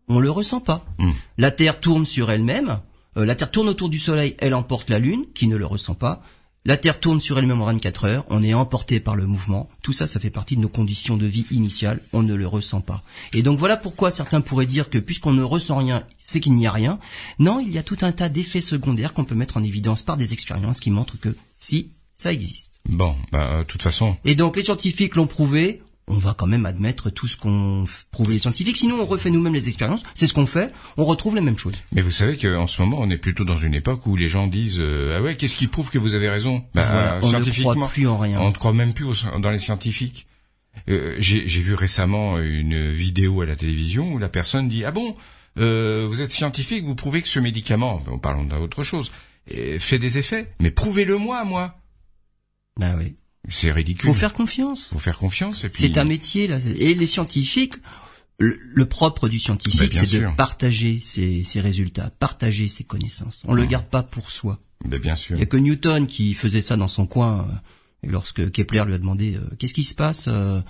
On 0.08 0.18
le 0.18 0.30
ressent 0.30 0.60
pas. 0.60 0.84
Hmm. 0.98 1.12
La 1.36 1.52
Terre 1.52 1.78
tourne 1.78 2.06
sur 2.06 2.30
elle-même. 2.30 2.80
Euh, 3.16 3.24
la 3.24 3.36
Terre 3.36 3.50
tourne 3.50 3.68
autour 3.68 3.88
du 3.88 3.98
soleil. 3.98 4.34
Elle 4.38 4.54
emporte 4.54 4.90
la 4.90 4.98
Lune, 4.98 5.26
qui 5.34 5.46
ne 5.46 5.56
le 5.56 5.66
ressent 5.66 5.94
pas. 5.94 6.22
La 6.68 6.76
Terre 6.76 7.00
tourne 7.00 7.18
sur 7.18 7.38
elle-même 7.38 7.62
en 7.62 7.64
24 7.64 8.04
heures. 8.04 8.26
On 8.28 8.42
est 8.42 8.52
emporté 8.52 9.00
par 9.00 9.16
le 9.16 9.24
mouvement. 9.24 9.70
Tout 9.82 9.94
ça, 9.94 10.06
ça 10.06 10.20
fait 10.20 10.28
partie 10.28 10.54
de 10.54 10.60
nos 10.60 10.68
conditions 10.68 11.16
de 11.16 11.24
vie 11.24 11.46
initiales. 11.50 11.98
On 12.12 12.22
ne 12.22 12.34
le 12.34 12.46
ressent 12.46 12.82
pas. 12.82 13.02
Et 13.32 13.42
donc 13.42 13.58
voilà 13.58 13.78
pourquoi 13.78 14.10
certains 14.10 14.42
pourraient 14.42 14.66
dire 14.66 14.90
que 14.90 14.98
puisqu'on 14.98 15.32
ne 15.32 15.42
ressent 15.42 15.78
rien, 15.78 16.04
c'est 16.18 16.40
qu'il 16.40 16.52
n'y 16.52 16.66
a 16.66 16.70
rien. 16.70 16.98
Non, 17.38 17.58
il 17.58 17.72
y 17.72 17.78
a 17.78 17.82
tout 17.82 17.96
un 18.02 18.12
tas 18.12 18.28
d'effets 18.28 18.60
secondaires 18.60 19.14
qu'on 19.14 19.24
peut 19.24 19.34
mettre 19.34 19.56
en 19.56 19.62
évidence 19.62 20.02
par 20.02 20.18
des 20.18 20.34
expériences 20.34 20.80
qui 20.80 20.90
montrent 20.90 21.18
que 21.18 21.34
si, 21.56 21.92
ça 22.14 22.34
existe. 22.34 22.82
Bon, 22.86 23.16
bah, 23.32 23.48
euh, 23.50 23.58
de 23.60 23.64
toute 23.64 23.82
façon, 23.82 24.18
Et 24.26 24.34
donc 24.34 24.56
les 24.56 24.62
scientifiques 24.62 25.16
l'ont 25.16 25.26
prouvé, 25.26 25.80
on 26.08 26.18
va 26.18 26.34
quand 26.34 26.46
même 26.46 26.66
admettre 26.66 27.10
tout 27.10 27.26
ce 27.26 27.36
qu'ont 27.36 27.84
prouvé 28.10 28.34
les 28.34 28.38
scientifiques. 28.40 28.76
Sinon, 28.78 28.96
on 29.00 29.04
refait 29.06 29.30
nous-mêmes 29.30 29.54
les 29.54 29.68
expériences. 29.68 30.02
C'est 30.14 30.26
ce 30.26 30.34
qu'on 30.34 30.46
fait. 30.46 30.72
On 30.96 31.04
retrouve 31.04 31.34
les 31.34 31.40
mêmes 31.40 31.58
choses. 31.58 31.74
mais 31.92 32.00
vous 32.02 32.10
savez 32.10 32.36
qu'en 32.36 32.66
ce 32.66 32.80
moment, 32.82 32.98
on 33.00 33.10
est 33.10 33.18
plutôt 33.18 33.44
dans 33.44 33.56
une 33.56 33.74
époque 33.74 34.06
où 34.06 34.16
les 34.16 34.28
gens 34.28 34.46
disent 34.46 34.80
euh, 34.80 35.16
ah 35.18 35.22
ouais, 35.22 35.36
qu'est-ce 35.36 35.56
qui 35.56 35.66
prouve 35.66 35.90
que 35.90 35.98
vous 35.98 36.14
avez 36.14 36.28
raison? 36.28 36.64
Bah, 36.74 36.86
Voilà, 36.90 37.18
on 37.22 37.28
ne 37.38 37.50
croit 37.74 37.88
plus 37.88 38.06
en 38.08 38.16
rien. 38.18 38.40
on 38.40 38.48
ne 38.48 38.54
croit 38.54 38.72
même 38.72 38.92
plus 38.94 39.04
aux- 39.04 39.38
dans 39.40 39.50
les 39.50 39.58
scientifiques. 39.58 40.26
Euh, 40.88 41.16
J'ai 41.18 41.44
vu 41.44 41.74
récemment 41.74 42.38
une 42.38 42.90
vidéo 42.90 43.40
à 43.42 43.46
la 43.46 43.56
télévision 43.56 44.12
où 44.12 44.18
la 44.18 44.28
personne 44.28 44.68
dit 44.68 44.84
ah 44.84 44.92
bon, 44.92 45.16
euh, 45.58 46.06
vous 46.08 46.22
êtes 46.22 46.30
scientifique, 46.30 46.84
vous 46.84 46.94
prouvez 46.94 47.20
que 47.20 47.28
ce 47.28 47.40
médicament, 47.40 48.00
bon, 48.06 48.18
parlons 48.18 48.44
d'autre 48.44 48.84
chose, 48.84 49.10
euh, 49.52 49.78
fait 49.80 49.98
des 49.98 50.18
effets, 50.18 50.52
mais 50.60 50.70
prouvez-le 50.70 51.16
moi, 51.18 51.44
moi. 51.44 51.78
Ben 52.78 52.94
oui. 52.96 53.16
C'est 53.48 53.72
ridicule. 53.72 54.06
Faut 54.06 54.14
faire 54.18 54.34
confiance. 54.34 54.88
Faut 54.92 54.98
faire 54.98 55.18
confiance. 55.18 55.62
Puis... 55.62 55.70
C'est 55.74 55.98
un 55.98 56.04
métier 56.04 56.46
là. 56.46 56.58
Et 56.78 56.94
les 56.94 57.06
scientifiques, 57.06 57.74
le, 58.38 58.58
le 58.62 58.86
propre 58.86 59.28
du 59.28 59.38
scientifique, 59.40 59.90
bien 59.90 60.04
c'est 60.04 60.20
de 60.20 60.36
partager 60.36 60.98
ses, 61.00 61.42
ses 61.44 61.60
résultats, 61.60 62.10
partager 62.18 62.68
ses 62.68 62.84
connaissances. 62.84 63.42
On 63.48 63.54
le 63.54 63.64
Mmh. 63.64 63.68
garde 63.68 63.86
pas 63.88 64.02
pour 64.02 64.30
soi. 64.30 64.60
Ben, 64.84 64.98
bien 65.00 65.14
sûr. 65.16 65.36
Il 65.36 65.40
y 65.40 65.42
a 65.42 65.46
que 65.46 65.56
Newton 65.56 66.06
qui 66.06 66.34
faisait 66.34 66.60
ça 66.62 66.76
dans 66.76 66.88
son 66.88 67.06
coin. 67.06 67.40
euh, 67.48 68.06
Et 68.06 68.10
lorsque 68.10 68.50
Kepler 68.52 68.84
lui 68.86 68.94
a 68.94 68.98
demandé 68.98 69.34
euh, 69.34 69.40
qu'est-ce 69.58 69.74
qui 69.74 69.84
se 69.84 69.94
passe, 69.94 70.26
euh, 70.28 70.60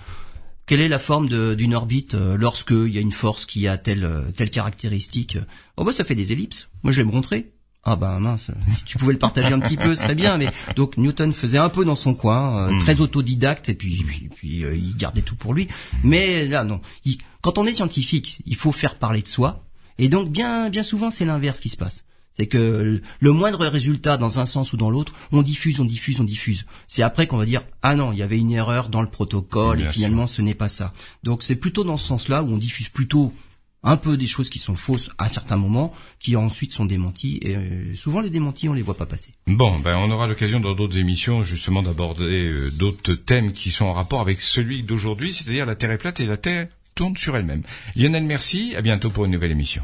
quelle 0.65 0.79
est 0.81 0.87
la 0.87 0.99
forme 0.99 1.27
d'une 1.55 1.75
orbite 1.75 2.15
euh, 2.15 2.37
lorsque 2.37 2.71
il 2.71 2.89
y 2.89 2.97
a 2.97 3.01
une 3.01 3.11
force 3.11 3.45
qui 3.45 3.67
a 3.67 3.77
telle 3.77 4.03
euh, 4.05 4.21
telle 4.35 4.49
caractéristique? 4.51 5.37
Oh 5.77 5.83
bah 5.83 5.91
ça 5.93 6.03
fait 6.05 6.15
des 6.15 6.31
ellipses. 6.31 6.69
Moi 6.83 6.91
je 6.93 7.01
l'ai 7.01 7.03
montré. 7.03 7.51
Ah 7.85 7.95
bah 7.95 8.19
mince, 8.19 8.51
si 8.75 8.83
tu 8.83 8.97
pouvais 8.97 9.13
le 9.13 9.19
partager 9.19 9.53
un 9.53 9.59
petit 9.59 9.77
peu, 9.77 9.95
ce 9.95 10.03
serait 10.03 10.13
bien. 10.15 10.37
Mais 10.37 10.47
donc 10.75 10.97
Newton 10.97 11.33
faisait 11.33 11.57
un 11.57 11.69
peu 11.69 11.85
dans 11.85 11.95
son 11.95 12.13
coin, 12.13 12.67
euh, 12.67 12.71
Mm. 12.73 12.79
très 12.79 12.99
autodidacte, 13.01 13.69
et 13.69 13.73
puis 13.73 14.03
puis, 14.05 14.29
puis, 14.35 14.63
euh, 14.65 14.75
il 14.75 14.95
gardait 14.97 15.21
tout 15.21 15.35
pour 15.35 15.53
lui. 15.53 15.67
Mais 16.03 16.45
là 16.47 16.63
non, 16.63 16.81
Il- 17.05 17.17
quand 17.41 17.57
on 17.57 17.65
est 17.65 17.73
scientifique, 17.73 18.41
il 18.45 18.55
faut 18.57 18.71
faire 18.73 18.95
parler 18.95 19.21
de 19.21 19.27
soi. 19.27 19.63
Et 19.97 20.09
donc 20.09 20.29
bien 20.29 20.69
bien 20.69 20.83
souvent 20.83 21.09
c'est 21.09 21.25
l'inverse 21.25 21.61
qui 21.61 21.69
se 21.69 21.77
passe. 21.77 22.03
C'est 22.33 22.47
que 22.47 23.01
le 23.19 23.31
moindre 23.31 23.65
résultat 23.67 24.15
dans 24.17 24.39
un 24.39 24.45
sens 24.45 24.71
ou 24.71 24.77
dans 24.77 24.89
l'autre, 24.89 25.13
on 25.33 25.41
diffuse, 25.41 25.79
on 25.81 25.85
diffuse, 25.85 26.21
on 26.21 26.23
diffuse. 26.25 26.65
C'est 26.87 27.01
après 27.01 27.27
qu'on 27.27 27.37
va 27.37 27.45
dire 27.45 27.63
ah 27.81 27.95
non, 27.95 28.11
il 28.11 28.17
y 28.19 28.21
avait 28.21 28.37
une 28.37 28.51
erreur 28.51 28.89
dans 28.89 29.01
le 29.01 29.07
protocole 29.09 29.77
Bien 29.77 29.85
et 29.87 29.89
sûr. 29.89 29.95
finalement 29.95 30.27
ce 30.27 30.41
n'est 30.41 30.53
pas 30.53 30.69
ça. 30.69 30.93
Donc 31.23 31.43
c'est 31.43 31.55
plutôt 31.55 31.83
dans 31.85 31.97
ce 31.97 32.07
sens-là 32.07 32.43
où 32.43 32.47
on 32.53 32.57
diffuse 32.57 32.89
plutôt 32.89 33.33
un 33.83 33.97
peu 33.97 34.17
des 34.17 34.27
choses 34.27 34.49
qui 34.49 34.59
sont 34.59 34.75
fausses 34.75 35.09
à 35.17 35.29
certains 35.29 35.55
moments, 35.55 35.93
qui 36.19 36.35
ensuite 36.35 36.73
sont 36.73 36.85
démenties. 36.85 37.39
Et 37.41 37.55
euh, 37.55 37.95
souvent 37.95 38.19
les 38.21 38.29
démentis, 38.29 38.67
on 38.69 38.73
les 38.73 38.81
voit 38.81 38.97
pas 38.97 39.05
passer. 39.05 39.33
Bon, 39.47 39.79
ben 39.79 39.97
on 39.97 40.11
aura 40.11 40.27
l'occasion 40.27 40.59
dans 40.59 40.73
d'autres 40.73 40.97
émissions 40.97 41.43
justement 41.43 41.81
d'aborder 41.81 42.51
euh, 42.51 42.71
d'autres 42.71 43.13
thèmes 43.13 43.53
qui 43.53 43.71
sont 43.71 43.85
en 43.85 43.93
rapport 43.93 44.21
avec 44.21 44.41
celui 44.41 44.83
d'aujourd'hui, 44.83 45.33
c'est-à-dire 45.33 45.65
la 45.65 45.75
Terre 45.75 45.91
est 45.91 45.97
plate 45.97 46.19
et 46.19 46.25
la 46.25 46.37
Terre 46.37 46.67
tourne 46.95 47.15
sur 47.15 47.37
elle-même. 47.37 47.63
Lionel, 47.95 48.23
merci, 48.23 48.75
à 48.75 48.81
bientôt 48.81 49.09
pour 49.09 49.25
une 49.25 49.31
nouvelle 49.31 49.51
émission. 49.51 49.83